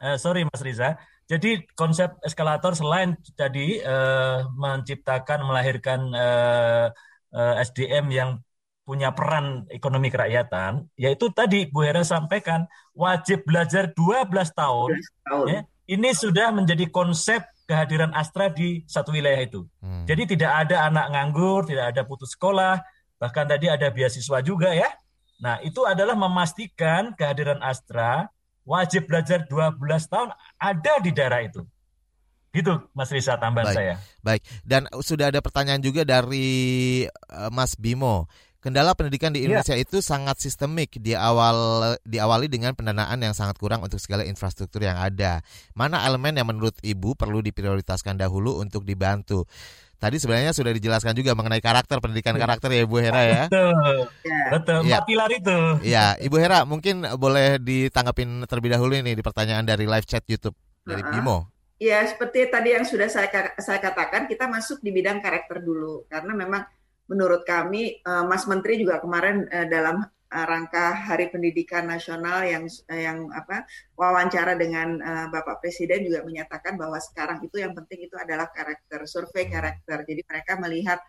[0.00, 0.98] Uh, sorry Mas Riza.
[1.30, 6.90] Jadi konsep eskalator selain tadi uh, menciptakan melahirkan uh,
[7.30, 8.30] uh, SDM yang
[8.82, 14.98] punya peran ekonomi kerakyatan, yaitu tadi Bu Hera sampaikan wajib belajar 12 tahun.
[14.98, 15.46] 12 tahun.
[15.46, 19.62] Ya, ini sudah menjadi konsep kehadiran Astra di satu wilayah itu.
[19.78, 20.02] Hmm.
[20.10, 22.82] Jadi tidak ada anak nganggur, tidak ada putus sekolah,
[23.20, 24.88] Bahkan tadi ada beasiswa juga ya.
[25.44, 28.32] Nah, itu adalah memastikan kehadiran Astra
[28.64, 29.76] wajib belajar 12
[30.08, 31.60] tahun ada di daerah itu.
[32.50, 33.94] Gitu Mas Risa tambahan baik, saya.
[34.24, 34.42] Baik.
[34.64, 38.26] Dan sudah ada pertanyaan juga dari uh, Mas Bimo.
[38.60, 39.56] Kendala pendidikan di iya.
[39.56, 39.82] Indonesia ya.
[39.82, 45.00] itu sangat sistemik di awal diawali dengan pendanaan yang sangat kurang untuk segala infrastruktur yang
[45.00, 45.40] ada.
[45.72, 49.48] Mana elemen yang menurut Ibu perlu diprioritaskan dahulu untuk dibantu?
[50.00, 52.40] Tadi sebenarnya sudah dijelaskan juga mengenai karakter pendidikan iya.
[52.40, 53.44] karakter ya Ibu Hera ya.
[53.52, 53.72] Betul.
[54.24, 54.44] Ya.
[54.48, 54.78] Betul.
[54.88, 55.00] Empat ya.
[55.04, 55.58] pilar itu.
[55.84, 60.56] Ya, Ibu Hera mungkin boleh ditanggapin terlebih dahulu ini di pertanyaan dari live chat YouTube
[60.88, 61.04] dari.
[61.04, 61.52] Bimo.
[61.76, 63.28] Ya, seperti tadi yang sudah saya
[63.60, 66.64] saya katakan, kita masuk di bidang karakter dulu karena memang
[67.10, 72.64] menurut kami uh, Mas Menteri juga kemarin uh, dalam uh, rangka Hari Pendidikan Nasional yang
[72.86, 73.66] yang apa
[73.98, 79.02] wawancara dengan uh, Bapak Presiden juga menyatakan bahwa sekarang itu yang penting itu adalah karakter,
[79.10, 80.06] survei karakter.
[80.06, 81.02] Jadi mereka melihat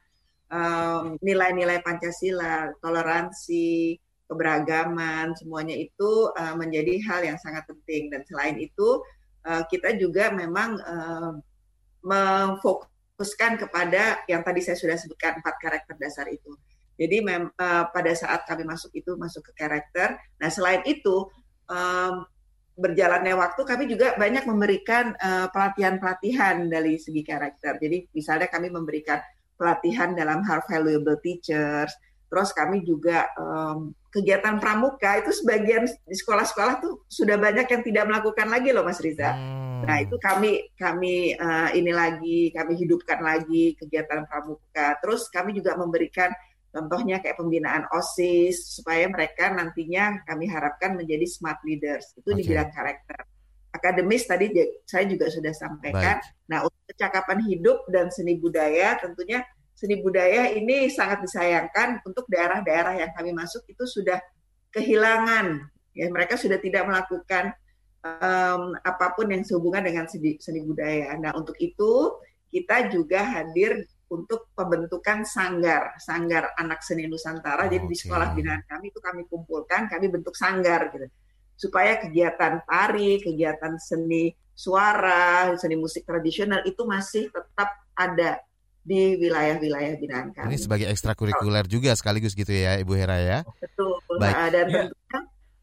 [1.23, 3.95] nilai-nilai um, Pancasila, toleransi,
[4.27, 8.11] keberagaman, semuanya itu uh, menjadi hal yang sangat penting.
[8.11, 8.99] Dan selain itu
[9.47, 11.39] uh, kita juga memang uh,
[13.21, 16.57] memfokuskan kepada yang tadi saya sudah sebutkan empat karakter dasar itu.
[16.97, 20.17] Jadi mem, uh, pada saat kami masuk itu masuk ke karakter.
[20.41, 21.29] Nah selain itu
[21.69, 22.25] um,
[22.81, 25.13] berjalannya waktu kami juga banyak memberikan
[25.53, 27.77] pelatihan-pelatihan uh, dari segi karakter.
[27.77, 29.21] Jadi misalnya kami memberikan
[29.53, 31.93] pelatihan dalam hal valuable teachers.
[32.25, 38.03] Terus kami juga um, kegiatan pramuka itu sebagian di sekolah-sekolah tuh sudah banyak yang tidak
[38.09, 39.35] melakukan lagi loh Mas Riza.
[39.35, 39.60] Hmm.
[39.85, 44.97] Nah itu kami kami uh, ini lagi kami hidupkan lagi kegiatan pramuka.
[45.01, 46.31] Terus kami juga memberikan
[46.71, 52.37] contohnya kayak pembinaan osis supaya mereka nantinya kami harapkan menjadi smart leaders itu okay.
[52.39, 53.19] di bidang karakter.
[53.71, 54.51] Akademis tadi
[54.83, 56.17] saya juga sudah sampaikan.
[56.19, 56.47] Baik.
[56.51, 59.43] Nah untuk kecakapan hidup dan seni budaya tentunya
[59.75, 64.21] seni budaya ini sangat disayangkan untuk daerah-daerah yang kami masuk itu sudah
[64.71, 67.51] kehilangan ya mereka sudah tidak melakukan
[68.03, 71.13] um, apa pun yang sehubungan dengan seni, seni budaya.
[71.17, 72.17] Nah untuk itu
[72.51, 77.63] kita juga hadir untuk pembentukan sanggar sanggar anak seni Nusantara.
[77.63, 81.07] Oh, Jadi di sekolah binaan kami itu kami kumpulkan, kami bentuk sanggar gitu
[81.61, 88.41] supaya kegiatan tari, kegiatan seni suara, seni musik tradisional itu masih tetap ada
[88.81, 90.53] di wilayah-wilayah binaan kami.
[90.53, 93.39] Ini sebagai ekstrakurikuler juga sekaligus gitu ya Ibu Hera ya.
[93.61, 93.93] Betul.
[94.17, 94.33] Baik.
[94.33, 94.81] Nah, dan ya.
[94.89, 95.19] tentunya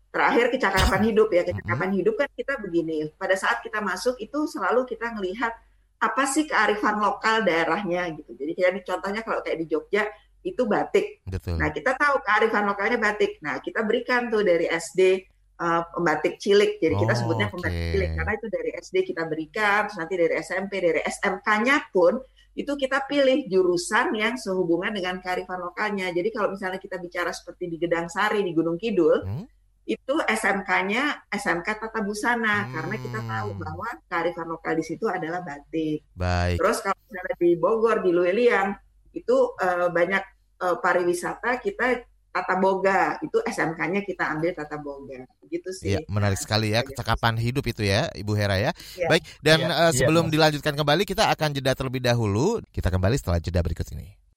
[0.09, 1.42] terakhir kecakapan hidup ya.
[1.44, 5.53] Kecakapan hidup kan kita begini, pada saat kita masuk itu selalu kita melihat
[5.99, 8.31] apa sih kearifan lokal daerahnya gitu.
[8.38, 10.07] Jadi kayak contohnya kalau kayak di Jogja
[10.47, 11.27] itu batik.
[11.27, 11.59] Betul.
[11.59, 13.42] Nah, kita tahu kearifan lokalnya batik.
[13.42, 15.27] Nah, kita berikan tuh dari SD
[15.59, 16.79] uh, pembatik cilik.
[16.79, 17.92] Jadi kita oh, sebutnya pembatik okay.
[17.94, 22.14] cilik karena itu dari SD kita berikan, terus nanti dari SMP, dari SMK-nya pun
[22.59, 26.11] itu kita pilih jurusan yang sehubungan dengan kearifan lokalnya.
[26.11, 29.44] Jadi kalau misalnya kita bicara seperti di Gedang Sari di Gunung Kidul, hmm?
[29.88, 32.72] Itu SMK-nya SMK Tata Busana hmm.
[32.77, 36.05] karena kita tahu bahwa kearifan lokal di situ adalah batik.
[36.12, 36.61] Baik.
[36.61, 38.77] Terus kalau misalnya di Bogor di Lueliang
[39.16, 40.20] itu uh, banyak
[40.61, 45.96] uh, pariwisata kita tata boga itu SMK-nya kita ambil tata boga gitu sih.
[45.96, 48.70] Ya, menarik sekali ya kecakapan hidup itu ya Ibu Hera ya.
[48.92, 49.09] ya.
[49.09, 52.61] Baik dan ya, uh, sebelum ya, dilanjutkan kembali kita akan jeda terlebih dahulu.
[52.68, 54.28] Kita kembali setelah jeda berikut ini.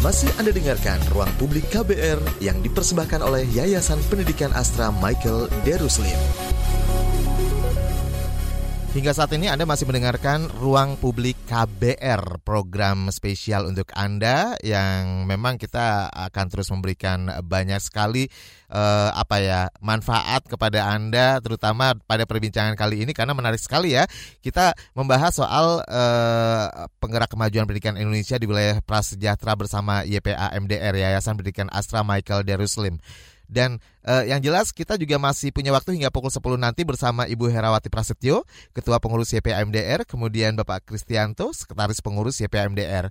[0.00, 6.16] Masih Anda dengarkan Ruang Publik KBR yang dipersembahkan oleh Yayasan Pendidikan Astra Michael Deruslim.
[8.90, 15.62] Hingga saat ini Anda masih mendengarkan Ruang Publik KBR, program spesial untuk Anda yang memang
[15.62, 18.26] kita akan terus memberikan banyak sekali
[18.66, 24.10] eh, apa ya manfaat kepada Anda, terutama pada perbincangan kali ini karena menarik sekali ya.
[24.42, 31.38] Kita membahas soal eh, penggerak kemajuan pendidikan Indonesia di wilayah prasejahtera bersama YPA MDR Yayasan
[31.38, 32.98] Pendidikan Astra Michael Deruslim.
[33.50, 37.50] Dan uh, yang jelas kita juga masih punya waktu hingga pukul 10 nanti bersama Ibu
[37.50, 43.10] Herawati Prasetyo, Ketua Pengurus YPAMDR, kemudian Bapak Kristianto, Sekretaris Pengurus YPAMDR.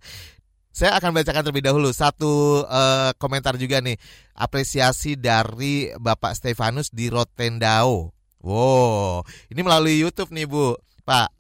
[0.71, 3.99] Saya akan bacakan terlebih dahulu satu uh, komentar juga nih
[4.31, 8.15] apresiasi dari Bapak Stefanus di Rotendao.
[8.39, 11.35] Wow, ini melalui YouTube nih Bu, Pak.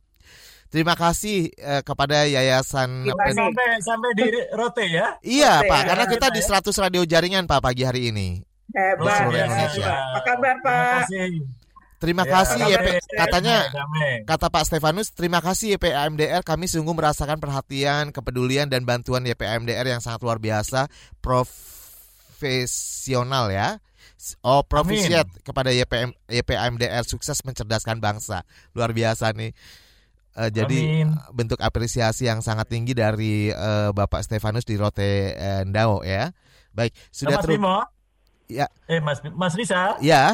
[0.69, 5.17] Terima kasih uh, kepada Yayasan sampai sampai di Rote ya.
[5.23, 8.48] Iya, Rote, Pak, karena kita di 100 radio jaringan Pak pagi hari ini.
[8.73, 9.25] Hebat.
[9.25, 9.93] Oh, Indonesia.
[10.13, 11.09] Apa kabar Pak?
[11.99, 13.67] Terima kasih ya, YP, katanya
[14.23, 19.99] kata Pak Stefanus, terima kasih YPAMDR kami sungguh merasakan perhatian, kepedulian dan bantuan YPAMDR yang
[19.99, 20.87] sangat luar biasa,
[21.19, 22.71] profesional
[23.51, 23.83] ya.
[24.39, 28.47] Oh, profisiat kepada YPM, YPAMDR sukses mencerdaskan bangsa.
[28.71, 29.51] Luar biasa nih.
[30.39, 31.19] Uh, jadi Amin.
[31.35, 36.31] bentuk apresiasi yang sangat tinggi dari uh, Bapak Stefanus di Rote uh, Ndao ya.
[36.71, 37.59] Baik, sudah terus.
[38.49, 38.65] Ya.
[38.89, 40.01] Eh Mas Mas Rizal.
[40.01, 40.33] Ya.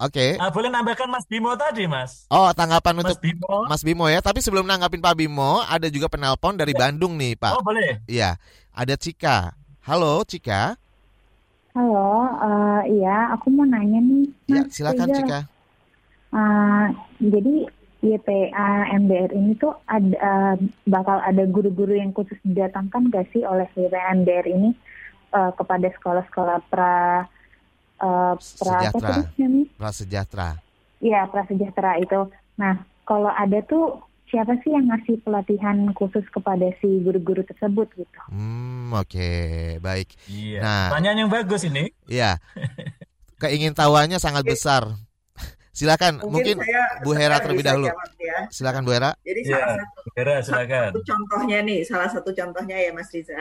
[0.00, 0.36] Oke.
[0.36, 0.40] Okay.
[0.40, 2.24] Uh, boleh nambahkan Mas Bimo tadi, Mas.
[2.32, 3.56] Oh, tanggapan Mas untuk Bimo.
[3.68, 4.24] Mas Bimo ya.
[4.24, 6.88] Tapi sebelum nanggapin Pak Bimo, ada juga penelpon dari ya.
[6.88, 7.60] Bandung nih, Pak.
[7.60, 8.00] Oh, boleh.
[8.08, 8.40] Iya.
[8.72, 9.52] Ada Cika.
[9.84, 10.76] Halo, Cika.
[11.76, 14.24] Halo, uh, iya, aku mau nanya nih.
[14.48, 15.40] Ya, Mas, ya, silakan Cika.
[16.32, 16.86] Uh,
[17.20, 17.68] jadi
[18.04, 18.68] YPA
[19.00, 20.54] MDR ini tuh ada uh,
[20.88, 24.76] bakal ada guru-guru yang khusus didatangkan gak sih oleh YPA MDR ini
[25.32, 27.26] uh, kepada sekolah-sekolah pra
[28.02, 29.16] uh, pra sejahtera.
[29.78, 30.48] Pra sejahtera.
[31.00, 32.28] Iya, pra sejahtera itu.
[32.56, 38.20] Nah, kalau ada tuh siapa sih yang ngasih pelatihan khusus kepada si guru-guru tersebut gitu.
[38.28, 39.78] Hmm, oke, okay.
[39.78, 40.10] baik.
[40.26, 40.60] Iya.
[40.60, 41.90] Nah, pertanyaan yang bagus ini.
[42.10, 42.42] Iya.
[43.38, 44.88] Keingin tahuannya sangat besar.
[45.76, 47.92] Silakan, mungkin, mungkin Bu Hera terlebih dahulu.
[48.16, 48.48] Ya.
[48.48, 49.12] Silakan Bu Hera.
[49.20, 50.88] Jadi ya, salah satu, Hera, silakan.
[50.88, 53.36] satu contohnya nih, salah satu contohnya ya Mas Riza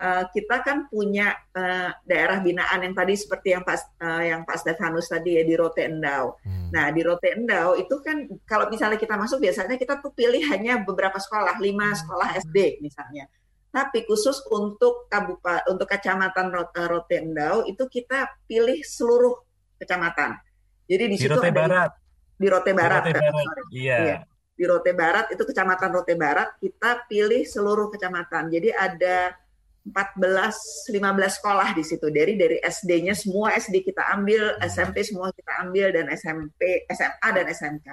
[0.00, 4.58] uh, kita kan punya uh, daerah binaan yang tadi seperti yang Pak uh, yang Pak
[4.62, 6.38] Stefanus tadi ya di Rote Endau.
[6.42, 6.70] Hmm.
[6.74, 10.82] Nah di Rote Endau itu kan kalau misalnya kita masuk biasanya kita tuh pilih hanya
[10.82, 11.98] beberapa sekolah, lima hmm.
[12.04, 13.30] sekolah SD misalnya.
[13.74, 16.46] Tapi khusus untuk kabupaten untuk kecamatan
[16.86, 19.34] Rote Endau itu kita pilih seluruh
[19.82, 20.38] kecamatan.
[20.86, 21.90] Jadi di, di situ Rote ada Barat.
[22.34, 23.02] Di, Rote Barat.
[23.02, 23.66] Di Rote Barat.
[23.74, 23.98] Iya.
[23.98, 24.16] iya.
[24.54, 28.46] Di Rote Barat itu kecamatan Rote Barat kita pilih seluruh kecamatan.
[28.54, 29.34] Jadi ada
[29.84, 35.60] 14 15 sekolah di situ dari dari SD-nya semua SD kita ambil, SMP semua kita
[35.60, 37.88] ambil dan SMP, SMA dan SMK.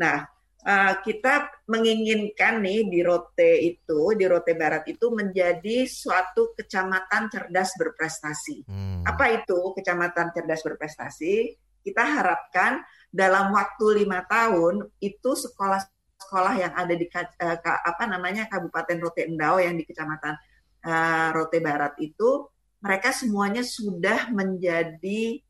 [0.00, 0.24] Nah,
[0.64, 7.76] uh, kita menginginkan nih di Rote itu, di Rote Barat itu menjadi suatu kecamatan cerdas
[7.76, 8.64] berprestasi.
[8.64, 9.04] Hmm.
[9.04, 11.52] Apa itu kecamatan cerdas berprestasi?
[11.84, 12.80] Kita harapkan
[13.12, 19.60] dalam waktu lima tahun itu sekolah-sekolah yang ada di uh, apa namanya Kabupaten Rote Endau
[19.60, 20.32] yang di kecamatan
[20.84, 22.48] uh, Rote Barat itu
[22.80, 25.40] mereka semuanya sudah menjadi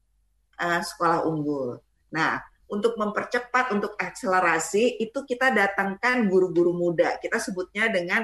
[0.58, 1.78] uh, sekolah unggul.
[2.10, 7.18] Nah, untuk mempercepat, untuk akselerasi itu kita datangkan guru-guru muda.
[7.18, 8.22] Kita sebutnya dengan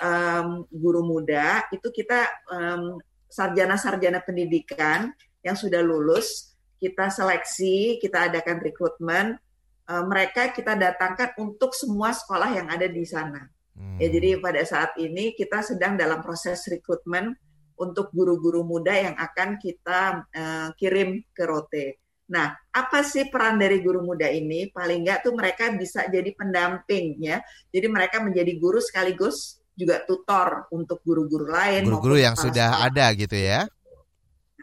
[0.00, 1.64] um, guru muda.
[1.72, 6.56] Itu kita um, sarjana-sarjana pendidikan yang sudah lulus.
[6.76, 9.40] Kita seleksi, kita adakan rekrutmen.
[9.88, 13.48] Uh, mereka kita datangkan untuk semua sekolah yang ada di sana.
[13.76, 14.00] Hmm.
[14.00, 17.36] Ya, jadi pada saat ini kita sedang dalam proses rekrutmen
[17.76, 22.00] untuk guru-guru muda yang akan kita uh, kirim ke Rote.
[22.26, 24.66] Nah, apa sih peran dari guru muda ini?
[24.72, 27.38] Paling nggak tuh mereka bisa jadi pendamping ya.
[27.70, 31.84] Jadi mereka menjadi guru sekaligus juga tutor untuk guru-guru lain.
[31.84, 32.88] Guru-guru yang sudah sekolah.
[32.90, 33.60] ada gitu ya.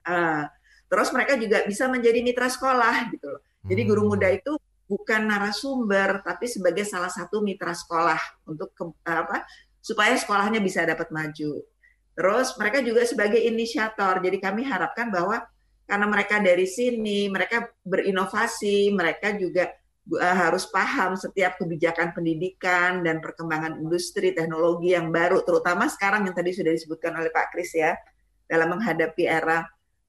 [0.03, 0.43] Uh,
[0.91, 4.09] terus mereka juga bisa menjadi mitra sekolah gitu Jadi guru hmm.
[4.11, 4.51] muda itu
[4.93, 9.41] bukan narasumber tapi sebagai salah satu mitra sekolah untuk ke, apa
[9.81, 11.65] supaya sekolahnya bisa dapat maju.
[12.13, 14.21] Terus mereka juga sebagai inisiator.
[14.21, 15.41] Jadi kami harapkan bahwa
[15.89, 19.73] karena mereka dari sini, mereka berinovasi, mereka juga
[20.13, 26.35] uh, harus paham setiap kebijakan pendidikan dan perkembangan industri teknologi yang baru, terutama sekarang yang
[26.37, 27.97] tadi sudah disebutkan oleh Pak Kris ya,
[28.47, 29.67] dalam menghadapi era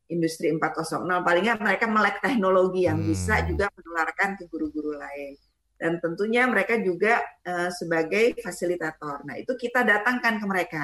[0.08, 3.08] industri 4.0 paling nggak mereka melek teknologi yang hmm.
[3.08, 5.34] bisa juga menularkan ke guru-guru lain
[5.74, 9.26] dan tentunya mereka juga uh, sebagai fasilitator.
[9.26, 10.82] Nah itu kita datangkan ke mereka.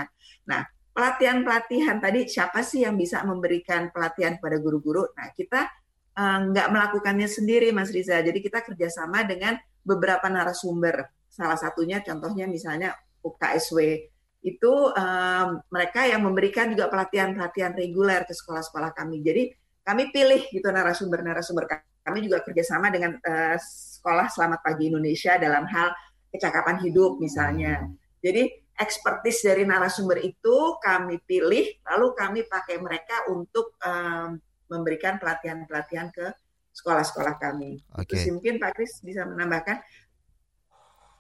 [0.51, 5.07] Nah pelatihan-pelatihan tadi siapa sih yang bisa memberikan pelatihan kepada guru-guru?
[5.15, 5.71] Nah kita
[6.19, 8.19] uh, nggak melakukannya sendiri Mas Riza.
[8.21, 9.57] Jadi kita kerjasama dengan
[9.87, 11.09] beberapa narasumber.
[11.31, 18.97] Salah satunya contohnya misalnya UKSW itu um, mereka yang memberikan juga pelatihan-pelatihan reguler ke sekolah-sekolah
[18.97, 19.21] kami.
[19.21, 19.53] Jadi
[19.85, 21.69] kami pilih gitu narasumber-narasumber
[22.01, 25.93] kami juga kerjasama dengan uh, sekolah Selamat Pagi Indonesia dalam hal
[26.33, 27.85] kecakapan hidup misalnya.
[28.25, 28.49] Jadi
[28.81, 34.41] ekspertis dari narasumber itu kami pilih, lalu kami pakai mereka untuk um,
[34.73, 36.33] memberikan pelatihan-pelatihan ke
[36.73, 37.85] sekolah-sekolah kami.
[38.01, 38.17] Oke.
[38.17, 38.33] Okay.
[38.33, 39.85] Mungkin Pak Kris bisa menambahkan.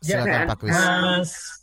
[0.01, 0.73] Silakan Pak Kris.
[0.73, 1.60] Mas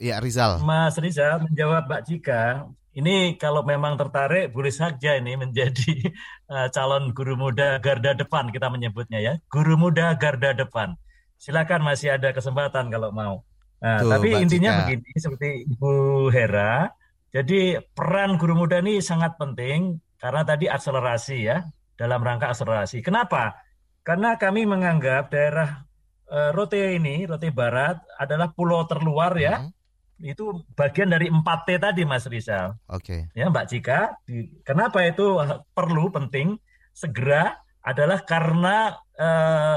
[0.00, 0.62] Ya Rizal.
[0.62, 6.12] Mas Rizal menjawab Mbak Cika, ini kalau memang tertarik boleh saja ini menjadi
[6.48, 10.96] uh, calon guru muda garda depan kita menyebutnya ya, guru muda garda depan.
[11.40, 13.42] Silakan masih ada kesempatan kalau mau.
[13.82, 14.80] Nah, Tuh, tapi Mbak intinya Cika.
[14.86, 15.92] begini seperti Ibu
[16.30, 16.86] Hera,
[17.34, 21.66] jadi peran guru muda ini sangat penting karena tadi akselerasi ya
[21.98, 23.02] dalam rangka akselerasi.
[23.02, 23.58] Kenapa?
[24.06, 25.82] Karena kami menganggap daerah
[26.30, 29.62] uh, Rote ini, Rote Barat adalah pulau terluar ya.
[29.62, 29.81] Hmm
[30.22, 32.78] itu bagian dari 4T tadi Mas Rizal.
[32.86, 33.26] Oke.
[33.26, 33.38] Okay.
[33.38, 35.36] Ya Mbak Cika, di, kenapa itu
[35.74, 36.54] perlu penting
[36.94, 39.76] segera adalah karena eh,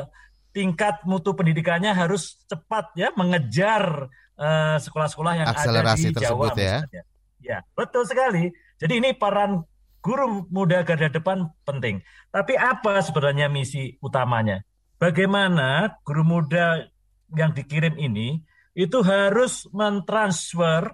[0.54, 6.60] tingkat mutu pendidikannya harus cepat ya mengejar sekolah sekolah-sekolah yang Akselerasi ada di tersebut Jawa
[6.60, 6.78] ya.
[6.84, 7.04] Misalnya.
[7.40, 8.52] Ya, betul sekali.
[8.76, 9.64] Jadi ini peran
[10.04, 12.04] guru muda garda depan penting.
[12.30, 14.60] Tapi apa sebenarnya misi utamanya?
[15.00, 16.84] Bagaimana guru muda
[17.32, 18.44] yang dikirim ini
[18.76, 20.92] itu harus mentransfer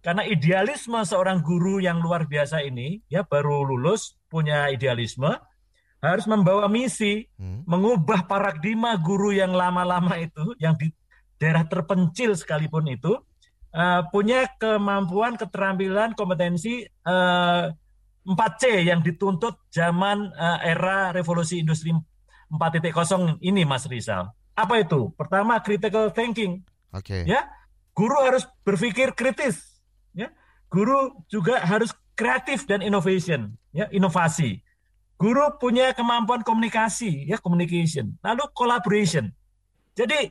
[0.00, 5.36] karena idealisme seorang guru yang luar biasa ini ya baru lulus punya idealisme
[6.00, 7.68] harus membawa misi hmm.
[7.68, 10.88] mengubah paradigma guru yang lama-lama itu yang di
[11.36, 13.18] daerah terpencil sekalipun itu
[13.74, 17.74] uh, punya kemampuan keterampilan kompetensi uh, eh,
[18.28, 21.92] 4C yang dituntut zaman uh, era revolusi industri
[22.48, 24.32] 4.0 ini Mas Rizal.
[24.56, 25.12] Apa itu?
[25.14, 26.64] Pertama critical thinking.
[26.94, 27.22] Oke.
[27.24, 27.28] Okay.
[27.28, 27.48] Ya.
[27.92, 29.82] Guru harus berpikir kritis,
[30.14, 30.30] ya.
[30.70, 34.62] Guru juga harus kreatif dan innovation, ya, inovasi.
[35.18, 38.14] Guru punya kemampuan komunikasi, ya, communication.
[38.22, 39.34] Lalu collaboration.
[39.98, 40.30] Jadi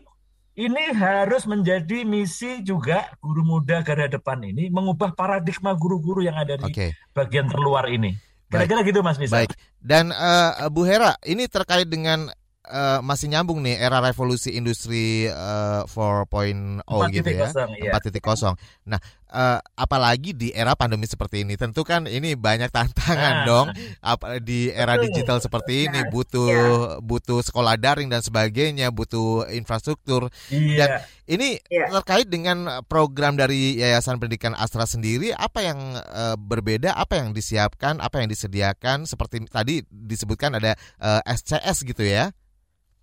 [0.57, 6.57] ini harus menjadi misi juga guru muda garda depan ini mengubah paradigma guru-guru yang ada
[6.57, 6.95] di okay.
[7.13, 8.17] bagian terluar ini.
[8.47, 9.43] Kira-kira gitu Mas Nisa.
[9.43, 9.53] Baik.
[9.77, 12.31] Dan uh, Bu Hera, ini terkait dengan
[12.67, 16.83] uh, masih nyambung nih era revolusi industri uh, 4.0
[17.15, 17.49] gitu ya.
[17.49, 17.79] 4.0.
[17.79, 18.51] Iya.
[18.87, 18.99] Nah,
[19.31, 23.45] uh, apalagi di era pandemi seperti ini tentu kan ini banyak tantangan nah.
[23.47, 23.67] dong
[24.03, 25.03] apa di era Betul.
[25.11, 26.67] digital seperti ini butuh ya.
[27.03, 30.77] butuh sekolah daring dan sebagainya butuh infrastruktur iya.
[30.77, 30.89] dan
[31.27, 31.91] ini ya.
[31.91, 37.99] terkait dengan program dari Yayasan Pendidikan Astra sendiri apa yang uh, berbeda apa yang disiapkan
[37.99, 42.31] apa yang disediakan seperti tadi disebutkan ada uh, SCS gitu ya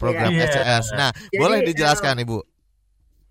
[0.05, 0.45] program ya.
[0.53, 2.39] SCS nah Jadi, boleh dijelaskan uh, Ibu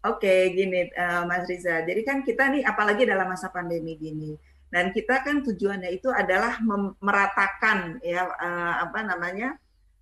[0.03, 1.79] Oke, okay, gini uh, Mas Riza.
[1.87, 4.35] Jadi kan kita nih apalagi dalam masa pandemi gini.
[4.67, 6.59] Dan kita kan tujuannya itu adalah
[6.99, 9.55] meratakan ya uh, apa namanya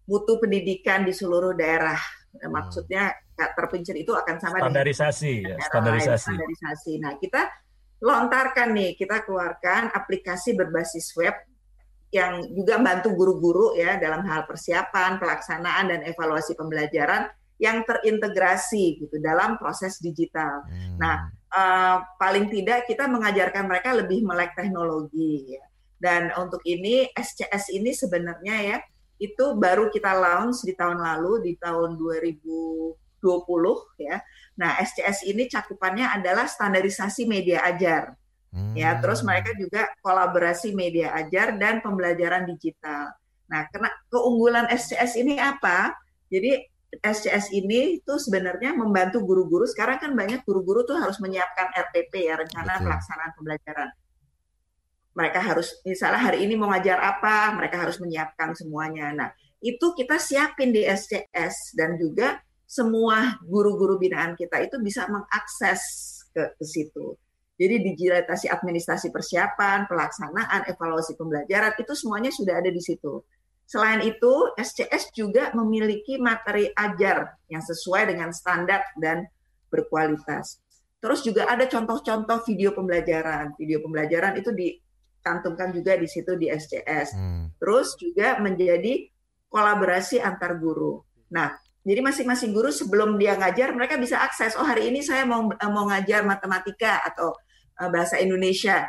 [0.09, 2.01] mutu pendidikan di seluruh daerah.
[2.33, 2.49] Hmm.
[2.49, 6.33] Maksudnya terpencil itu akan sama standarisasi ya, standarisasi.
[6.33, 6.93] standarisasi.
[6.97, 7.41] Nah, kita
[8.01, 11.37] lontarkan nih, kita keluarkan aplikasi berbasis web
[12.11, 19.15] yang juga bantu guru-guru ya dalam hal persiapan, pelaksanaan dan evaluasi pembelajaran yang terintegrasi gitu
[19.23, 20.67] dalam proses digital.
[20.67, 20.97] Hmm.
[20.99, 21.15] Nah,
[21.55, 25.63] uh, paling tidak kita mengajarkan mereka lebih melek teknologi ya.
[26.01, 28.77] Dan untuk ini SCS ini sebenarnya ya
[29.21, 32.97] itu baru kita launch di tahun lalu di tahun 2020
[34.01, 34.17] ya.
[34.57, 38.17] Nah, SCS ini cakupannya adalah standarisasi media ajar.
[38.51, 38.75] Hmm.
[38.75, 43.15] Ya, terus mereka juga kolaborasi media ajar dan pembelajaran digital.
[43.47, 45.95] Nah, kena keunggulan SCS ini apa?
[46.27, 46.59] Jadi
[46.99, 49.63] SCS ini tuh sebenarnya membantu guru-guru.
[49.63, 52.85] Sekarang kan banyak guru-guru tuh harus menyiapkan RPP ya rencana Betul.
[52.91, 53.89] pelaksanaan pembelajaran.
[55.11, 59.11] Mereka harus misalnya hari ini mau ngajar apa, mereka harus menyiapkan semuanya.
[59.15, 59.29] Nah,
[59.63, 65.83] itu kita siapin di SCS dan juga semua guru-guru binaan kita itu bisa mengakses
[66.31, 67.15] ke, ke situ.
[67.61, 73.21] Jadi digitalisasi administrasi persiapan, pelaksanaan, evaluasi pembelajaran itu semuanya sudah ada di situ.
[73.69, 79.29] Selain itu, SCS juga memiliki materi ajar yang sesuai dengan standar dan
[79.69, 80.57] berkualitas.
[80.97, 83.53] Terus juga ada contoh-contoh video pembelajaran.
[83.61, 87.13] Video pembelajaran itu dicantumkan juga di situ di SCS.
[87.13, 87.53] Hmm.
[87.61, 89.05] Terus juga menjadi
[89.53, 90.97] kolaborasi antar guru.
[91.29, 91.53] Nah,
[91.85, 94.57] jadi masing-masing guru sebelum dia ngajar, mereka bisa akses.
[94.57, 97.37] Oh hari ini saya mau mau ngajar matematika atau
[97.89, 98.85] bahasa Indonesia.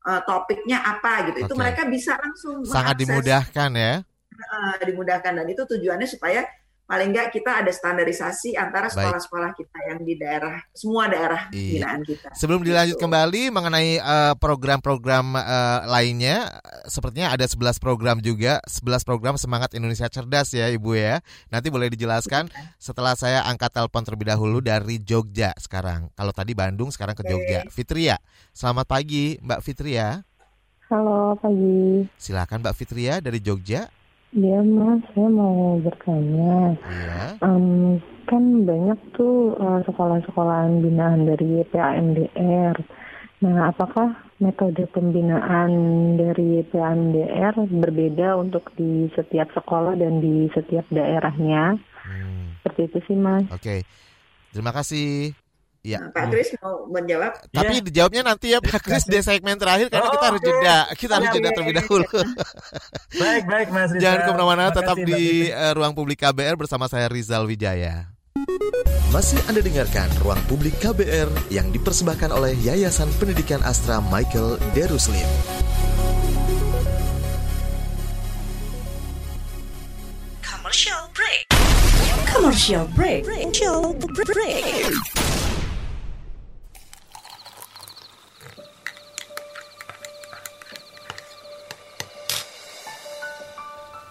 [0.00, 1.44] Uh, topiknya apa gitu.
[1.44, 1.48] Okay.
[1.52, 4.00] Itu mereka bisa langsung sangat dimudahkan ya
[4.48, 6.44] uh, dimudahkan dan itu tujuannya supaya
[6.90, 11.78] paling nggak kita ada standarisasi antara sekolah-sekolah kita yang di daerah semua daerah iya.
[11.78, 12.34] binaan kita.
[12.34, 13.06] Sebelum dilanjut gitu.
[13.06, 16.50] kembali mengenai eh, program-program uh, lainnya,
[16.90, 21.22] sepertinya ada 11 program juga, 11 program semangat Indonesia cerdas ya Ibu ya.
[21.54, 22.50] Nanti boleh dijelaskan
[22.82, 26.10] setelah saya angkat telepon terlebih dahulu dari Jogja sekarang.
[26.18, 27.70] Kalau tadi Bandung, sekarang ke Jogja.
[27.70, 28.18] Fitria,
[28.50, 30.26] selamat pagi Mbak Fitria.
[30.90, 32.02] Halo pagi.
[32.18, 33.99] Silakan Mbak Fitria dari Jogja.
[34.30, 36.78] Iya mas, saya mau bertanya.
[36.86, 37.18] Iya.
[37.42, 37.98] Um,
[38.30, 42.78] kan banyak tuh uh, sekolah-sekolahan binaan dari PAMDR.
[43.42, 45.70] Nah, apakah metode pembinaan
[46.14, 51.74] dari PAMDR berbeda untuk di setiap sekolah dan di setiap daerahnya?
[52.06, 52.54] Hmm.
[52.62, 53.50] Seperti itu sih mas.
[53.50, 53.80] Oke, okay.
[54.54, 55.39] terima kasih.
[55.80, 55.96] Ya.
[55.96, 57.32] Nah, Pak Kris mau menjawab.
[57.48, 57.84] Tapi ya.
[57.88, 60.78] dijawabnya nanti ya Pak Kris di segmen terakhir karena oh, kita harus jeda.
[60.92, 62.08] Kita harus jeda terlebih dahulu.
[63.16, 64.02] baik, baik Mas Rizal.
[64.04, 68.12] Jangan ke mana-mana, tetap di uh, ruang publik KBR bersama saya Rizal Wijaya.
[69.10, 75.26] Masih Anda dengarkan Ruang Publik KBR yang dipersembahkan oleh Yayasan Pendidikan Astra Michael Daruslim.
[80.46, 81.42] Commercial break.
[82.30, 83.26] Commercial break.
[83.26, 85.49] Commercial break.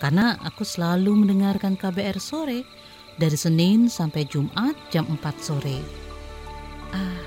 [0.00, 2.64] Karena aku selalu mendengarkan KBR sore
[3.20, 5.76] dari Senin sampai Jumat jam 4 sore.
[6.96, 7.20] Ah,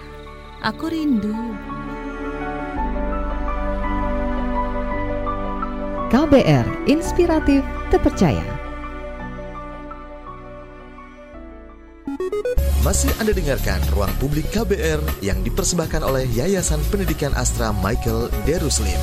[0.74, 1.38] aku rindu.
[6.10, 7.62] KBR Inspiratif
[7.94, 8.42] Terpercaya.
[12.82, 19.00] Masih Anda dengarkan Ruang Publik KBR yang dipersembahkan oleh Yayasan Pendidikan Astra Michael Deruslim.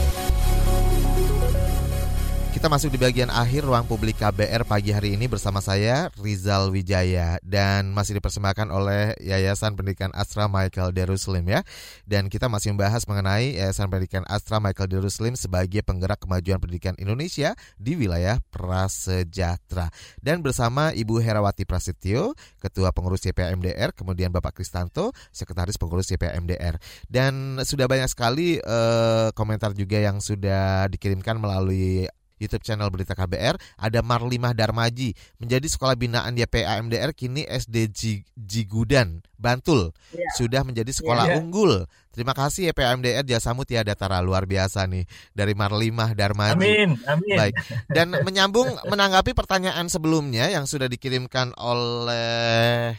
[2.60, 7.40] Kita masuk di bagian akhir ruang publik KBR pagi hari ini bersama saya Rizal Wijaya
[7.40, 11.64] dan masih dipersembahkan oleh Yayasan Pendidikan Astra Michael Daruslim ya.
[12.04, 17.56] Dan kita masih membahas mengenai Yayasan Pendidikan Astra Michael Daruslim sebagai penggerak kemajuan pendidikan Indonesia
[17.80, 19.88] di wilayah prasejahtera.
[20.20, 26.76] Dan bersama Ibu Herawati Prasetyo, Ketua Pengurus YPMDR, kemudian Bapak Kristanto, Sekretaris Pengurus YPMDR.
[27.08, 32.04] Dan sudah banyak sekali eh, komentar juga yang sudah dikirimkan melalui
[32.40, 37.92] YouTube channel Berita KBR ada Marlimah Darmaji menjadi sekolah binaan YPA MDR kini SD
[38.34, 40.24] Jigudan Bantul ya.
[40.40, 41.40] sudah menjadi sekolah ya, ya.
[41.40, 41.84] unggul.
[42.10, 46.58] Terima kasih YPA MDR jasamu tiada tara luar biasa nih dari Marlimah Darmaji.
[46.58, 47.36] Amin, amin.
[47.38, 47.54] Baik.
[47.96, 52.98] Dan menyambung menanggapi pertanyaan sebelumnya yang sudah dikirimkan oleh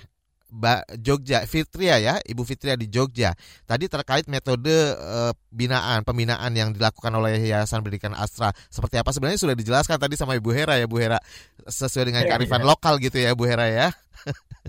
[0.51, 3.31] Mbak Jogja Fitria ya, Ibu Fitria di Jogja.
[3.63, 8.51] Tadi terkait metode e, binaan, pembinaan yang dilakukan oleh Yayasan Pendidikan Astra.
[8.67, 11.23] Seperti apa sebenarnya sudah dijelaskan tadi sama Ibu Hera ya, Bu Hera.
[11.63, 12.69] Sesuai dengan yeah, kearifan yeah.
[12.69, 13.87] lokal gitu ya, Bu Hera ya.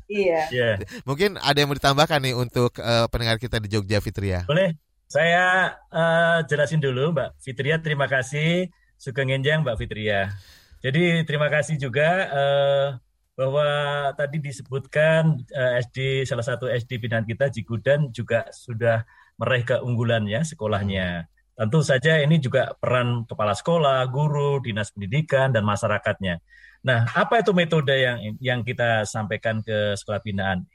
[0.06, 0.42] Iya.
[0.56, 0.74] yeah.
[1.02, 4.46] Mungkin ada yang mau ditambahkan nih untuk e, pendengar kita di Jogja Fitria.
[4.46, 4.78] Boleh.
[5.12, 8.72] Saya uh, jelasin dulu Mbak Fitria, terima kasih.
[8.96, 10.32] Sugeng Enjang Mbak Fitria.
[10.80, 12.88] Jadi terima kasih juga uh,
[13.32, 13.68] bahwa
[14.12, 19.04] tadi disebutkan uh, eh, SD salah satu SD binaan kita Jigudan juga sudah
[19.40, 21.26] meraih keunggulannya sekolahnya.
[21.52, 26.40] Tentu saja ini juga peran kepala sekolah, guru, dinas pendidikan dan masyarakatnya.
[26.82, 30.66] Nah, apa itu metode yang yang kita sampaikan ke sekolah binaan?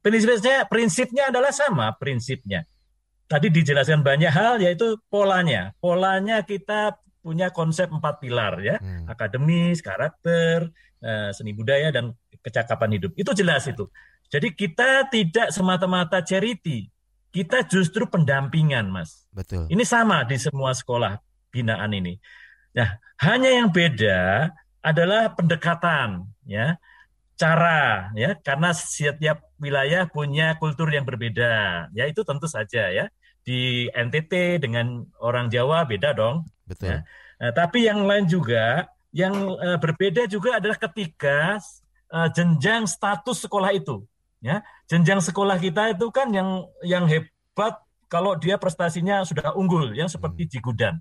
[0.00, 2.64] Prinsipnya prinsipnya adalah sama prinsipnya.
[3.30, 5.76] Tadi dijelaskan banyak hal yaitu polanya.
[5.78, 9.12] Polanya kita punya konsep empat pilar ya, hmm.
[9.12, 12.12] akademis, karakter, Eh, seni budaya dan
[12.44, 13.16] kecakapan hidup.
[13.16, 13.88] Itu jelas itu.
[14.28, 16.92] Jadi kita tidak semata-mata charity,
[17.32, 19.24] kita justru pendampingan, Mas.
[19.32, 19.64] Betul.
[19.72, 21.16] Ini sama di semua sekolah
[21.48, 22.20] binaan ini.
[22.76, 24.52] Nah, hanya yang beda
[24.84, 26.76] adalah pendekatan, ya,
[27.34, 31.88] cara, ya, karena setiap wilayah punya kultur yang berbeda.
[31.96, 33.08] Ya, itu tentu saja, ya.
[33.40, 36.44] Di NTT dengan orang Jawa beda dong.
[36.68, 36.92] Betul.
[36.92, 37.08] Ya.
[37.40, 41.58] Nah, tapi yang lain juga yang uh, berbeda juga adalah ketika
[42.10, 44.06] uh, jenjang status sekolah itu.
[44.40, 47.76] Ya, jenjang sekolah kita itu kan yang yang hebat
[48.08, 50.52] kalau dia prestasinya sudah unggul, yang seperti hmm.
[50.56, 50.94] Jigudan.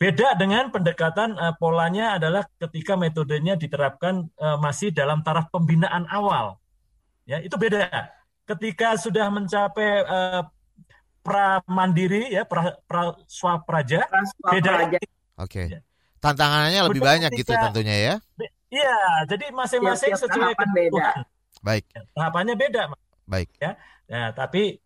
[0.00, 6.56] Beda dengan pendekatan uh, polanya adalah ketika metodenya diterapkan uh, masih dalam taraf pembinaan awal.
[7.28, 7.90] Ya, itu beda.
[8.48, 10.42] Ketika sudah mencapai uh,
[11.20, 14.08] pra mandiri ya pra, pra swapraja,
[14.46, 14.88] beda.
[14.88, 15.02] Oke.
[15.36, 15.66] Okay.
[15.68, 15.80] Ya
[16.20, 18.14] tantangannya lebih Betul, banyak gitu tentunya ya.
[18.70, 21.26] Iya, jadi masing-masing sesuai kebutuhan.
[21.60, 21.84] Baik.
[22.14, 22.92] Tahapannya beda.
[23.26, 23.50] Baik.
[23.58, 23.74] Ya.
[24.06, 24.78] Nah, tapi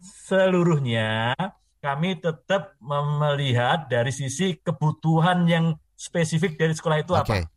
[0.00, 1.34] seluruhnya
[1.82, 7.44] kami tetap melihat dari sisi kebutuhan yang spesifik dari sekolah itu okay.
[7.44, 7.50] apa.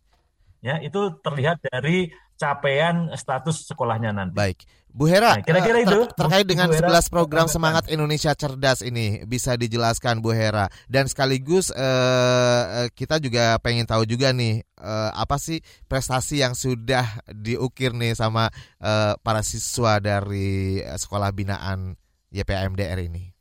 [0.59, 4.35] Ya, itu terlihat dari capaian status sekolahnya nanti.
[4.35, 4.65] Baik.
[4.97, 9.21] Bu Hera, nah, kira-kira itu ter terkait dengan Bu 11 program semangat Indonesia cerdas ini
[9.29, 15.37] bisa dijelaskan Bu Hera dan sekaligus uh, kita juga pengen tahu juga nih uh, apa
[15.37, 18.49] sih prestasi yang sudah diukir nih sama
[18.81, 21.93] uh, para siswa dari sekolah binaan
[22.33, 23.37] YPMDR ini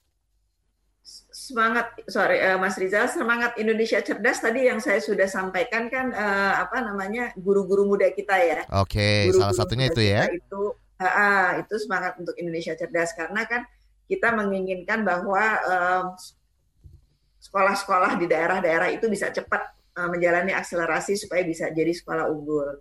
[1.36, 6.52] semangat sorry uh, Mas Rizal semangat Indonesia cerdas tadi yang saya sudah sampaikan kan uh,
[6.68, 8.60] apa namanya guru-guru muda kita ya.
[8.76, 10.26] Oke, okay, salah satunya itu ya.
[10.26, 13.62] Itu uh, itu semangat untuk Indonesia cerdas karena kan
[14.06, 15.42] kita menginginkan bahwa
[17.42, 19.66] sekolah-sekolah di daerah-daerah itu bisa cepat
[19.98, 22.78] uh, menjalani akselerasi supaya bisa jadi sekolah unggul.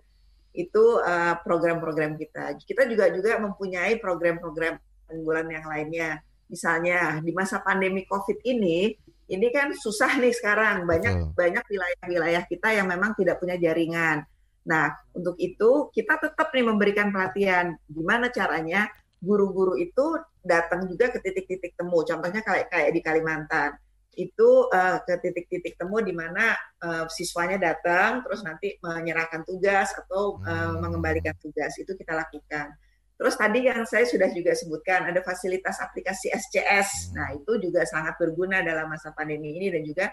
[0.54, 1.02] Itu
[1.42, 2.44] program-program uh, kita.
[2.62, 4.78] Kita juga juga mempunyai program-program
[5.10, 8.94] unggulan yang lainnya misalnya di masa pandemi COVID ini,
[9.26, 11.34] ini kan susah nih sekarang banyak Betul.
[11.34, 14.22] banyak wilayah-wilayah kita yang memang tidak punya jaringan.
[14.66, 18.90] Nah, untuk itu kita tetap nih memberikan pelatihan gimana caranya
[19.22, 22.02] guru-guru itu datang juga ke titik-titik temu.
[22.02, 23.72] Contohnya kayak kayak di Kalimantan.
[24.16, 30.40] itu uh, ke titik-titik temu di mana uh, siswanya datang terus nanti menyerahkan tugas atau
[30.40, 32.72] uh, mengembalikan tugas itu kita lakukan.
[33.20, 37.12] Terus tadi yang saya sudah juga sebutkan ada fasilitas aplikasi SCS.
[37.12, 40.06] Nah, itu juga sangat berguna dalam masa pandemi ini dan juga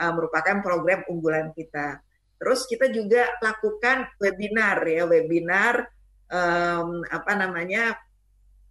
[0.00, 2.00] uh, merupakan program unggulan kita.
[2.42, 5.86] Terus kita juga lakukan webinar ya, webinar
[6.26, 7.94] um, apa namanya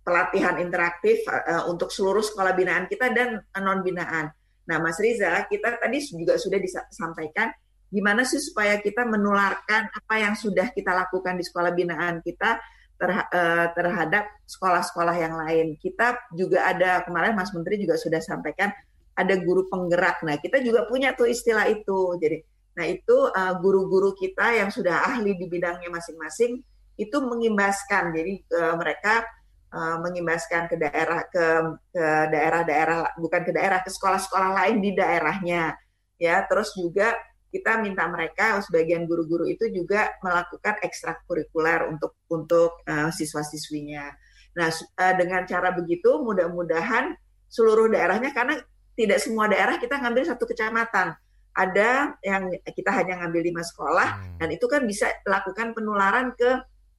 [0.03, 4.27] pelatihan interaktif uh, untuk seluruh sekolah binaan kita dan non binaan.
[4.67, 7.47] Nah, Mas Riza, kita tadi juga sudah disampaikan
[7.87, 12.59] gimana sih supaya kita menularkan apa yang sudah kita lakukan di sekolah binaan kita
[12.99, 15.79] uh, terhadap sekolah-sekolah yang lain.
[15.79, 18.67] Kita juga ada kemarin Mas Menteri juga sudah sampaikan
[19.15, 20.27] ada guru penggerak.
[20.27, 22.19] Nah, kita juga punya tuh istilah itu.
[22.19, 26.63] Jadi, nah itu uh, guru-guru kita yang sudah ahli di bidangnya masing-masing
[26.95, 28.15] itu mengimbaskan.
[28.15, 29.27] Jadi uh, mereka
[29.73, 31.45] uh, mengimbaskan ke daerah ke
[31.91, 35.75] ke daerah-daerah bukan ke daerah ke sekolah-sekolah lain di daerahnya
[36.21, 37.17] ya terus juga
[37.51, 44.07] kita minta mereka sebagian guru-guru itu juga melakukan ekstrakurikuler untuk untuk uh, siswa-siswinya.
[44.55, 47.11] Nah, uh, dengan cara begitu mudah-mudahan
[47.51, 48.55] seluruh daerahnya karena
[48.95, 51.11] tidak semua daerah kita ngambil satu kecamatan.
[51.51, 54.37] Ada yang kita hanya ngambil lima sekolah hmm.
[54.39, 56.51] dan itu kan bisa lakukan penularan ke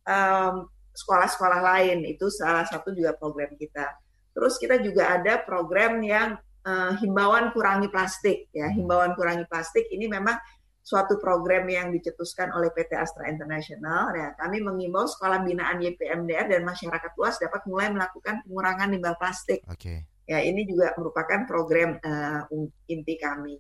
[0.05, 3.97] um, sekolah-sekolah lain itu salah satu juga program kita.
[4.33, 6.37] Terus kita juga ada program yang
[6.69, 8.69] uh, himbauan kurangi plastik ya.
[8.69, 10.37] Himbauan kurangi plastik ini memang
[10.83, 14.11] suatu program yang dicetuskan oleh PT Astra International.
[14.13, 19.63] Ya, kami mengimbau sekolah binaan YPMDR dan masyarakat luas dapat mulai melakukan pengurangan limbah plastik.
[19.71, 20.05] Okay.
[20.27, 22.47] Ya, ini juga merupakan program uh,
[22.91, 23.59] inti kami.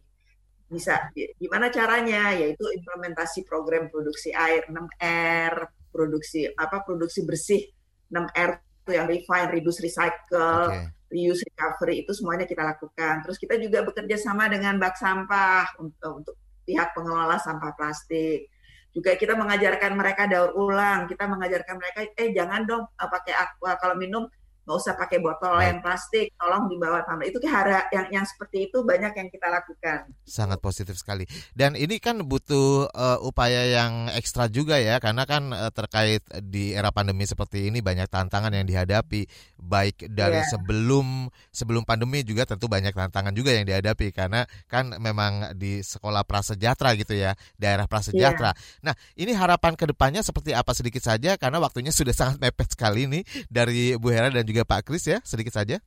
[0.73, 2.33] Bisa gimana caranya?
[2.33, 7.61] Yaitu implementasi program produksi air 6R, produksi apa produksi bersih
[8.09, 10.91] 6R itu yang refine, reduce, recycle, okay.
[11.15, 13.23] reuse, recovery itu semuanya kita lakukan.
[13.23, 16.35] Terus kita juga bekerja sama dengan bak sampah untuk, untuk
[16.67, 18.51] pihak pengelola sampah plastik.
[18.93, 23.73] Juga kita mengajarkan mereka daur ulang, kita mengajarkan mereka eh jangan dong eh, pakai aqua
[23.79, 24.27] kalau minum
[24.63, 27.27] nggak usah pakai botol yang plastik, tolong dibawa tambah.
[27.27, 30.07] Itu hara yang yang seperti itu banyak yang kita lakukan.
[30.23, 31.27] Sangat positif sekali.
[31.51, 36.79] Dan ini kan butuh uh, upaya yang ekstra juga ya, karena kan uh, terkait di
[36.79, 39.27] era pandemi seperti ini banyak tantangan yang dihadapi,
[39.59, 40.47] baik dari yeah.
[40.47, 46.23] sebelum sebelum pandemi juga tentu banyak tantangan juga yang dihadapi karena kan memang di sekolah
[46.23, 48.55] prasejahtera gitu ya, daerah prasejahtera.
[48.55, 48.93] Yeah.
[48.93, 53.11] Nah, ini harapan ke depannya seperti apa sedikit saja karena waktunya sudah sangat mepet sekali
[53.11, 55.81] nih dari Bu Hera dan juga Pak Kris ya, sedikit saja.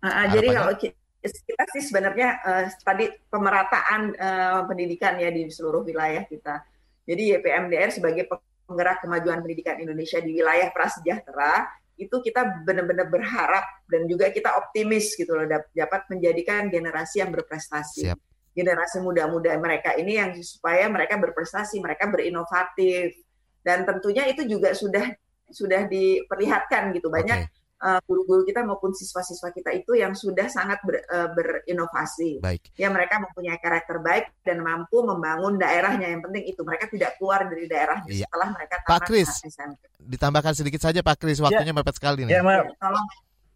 [0.00, 0.74] Uh, jadi kalau
[1.20, 6.64] kita sih sebenarnya uh, tadi pemerataan uh, pendidikan ya di seluruh wilayah kita.
[7.04, 8.24] Jadi YPMDR sebagai
[8.64, 11.68] penggerak kemajuan pendidikan Indonesia di wilayah prasejahtera
[12.00, 15.44] itu kita benar-benar berharap dan juga kita optimis gitu loh
[15.76, 18.08] dapat menjadikan generasi yang berprestasi.
[18.08, 18.18] Siap.
[18.56, 23.20] Generasi muda-muda mereka ini yang supaya mereka berprestasi, mereka berinovatif
[23.60, 25.12] dan tentunya itu juga sudah
[25.52, 30.78] sudah diperlihatkan gitu banyak okay uh, guru-guru kita maupun siswa-siswa kita itu yang sudah sangat
[30.84, 32.38] ber, uh, berinovasi.
[32.44, 32.70] Baik.
[32.76, 36.12] Ya mereka mempunyai karakter baik dan mampu membangun daerahnya.
[36.12, 38.26] Yang penting itu mereka tidak keluar dari daerahnya iya.
[38.28, 39.30] setelah mereka tamat Pak Kris,
[39.98, 41.76] ditambahkan sedikit saja Pak Kris, waktunya ya.
[41.76, 42.38] mepet sekali nih.
[42.38, 43.08] Ya, Ma Tolong.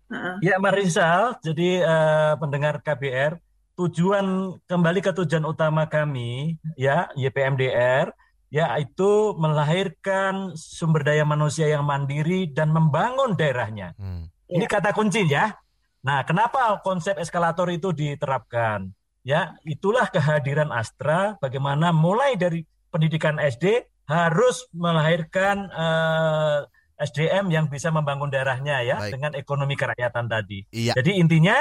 [0.04, 0.36] Uh-uh.
[0.44, 3.40] Ya, Marisal, jadi uh, pendengar KBR,
[3.74, 8.14] tujuan kembali ke tujuan utama kami ya YPMDR
[8.54, 13.98] yaitu melahirkan sumber daya manusia yang mandiri dan membangun daerahnya.
[13.98, 14.30] Hmm.
[14.46, 15.58] Ini kata kunci ya.
[16.06, 18.94] Nah, kenapa konsep eskalator itu diterapkan?
[19.26, 22.62] Ya, itulah kehadiran Astra bagaimana mulai dari
[22.94, 26.62] pendidikan SD harus melahirkan uh,
[27.00, 29.18] eh, SDM yang bisa membangun daerahnya ya Baik.
[29.18, 30.62] dengan ekonomi kerakyatan tadi.
[30.70, 30.94] Iya.
[30.94, 31.58] Jadi intinya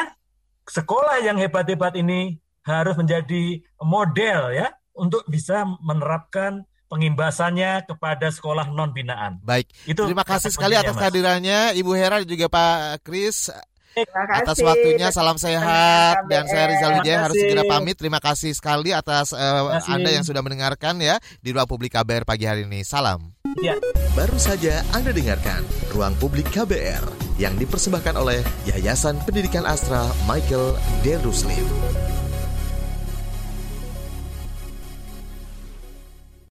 [0.70, 8.94] sekolah yang hebat-hebat ini harus menjadi model ya untuk bisa menerapkan pengimbasannya kepada sekolah non
[8.94, 9.42] binaan.
[9.42, 9.74] Baik.
[9.90, 13.50] Itu terima kasih sekali atas kehadirannya Ibu Hera dan juga Pak Kris.
[13.94, 17.94] Atas waktunya salam sehat dan saya Rizal Wijaya harus segera pamit.
[17.94, 22.50] Terima kasih sekali atas uh, Anda yang sudah mendengarkan ya di ruang publik KBR pagi
[22.50, 22.82] hari ini.
[22.82, 23.34] Salam.
[23.62, 23.78] Ya.
[24.18, 25.62] Baru saja Anda dengarkan
[25.94, 27.06] ruang publik KBR
[27.38, 30.74] yang dipersembahkan oleh Yayasan Pendidikan Astra Michael
[31.06, 31.66] Deruslim.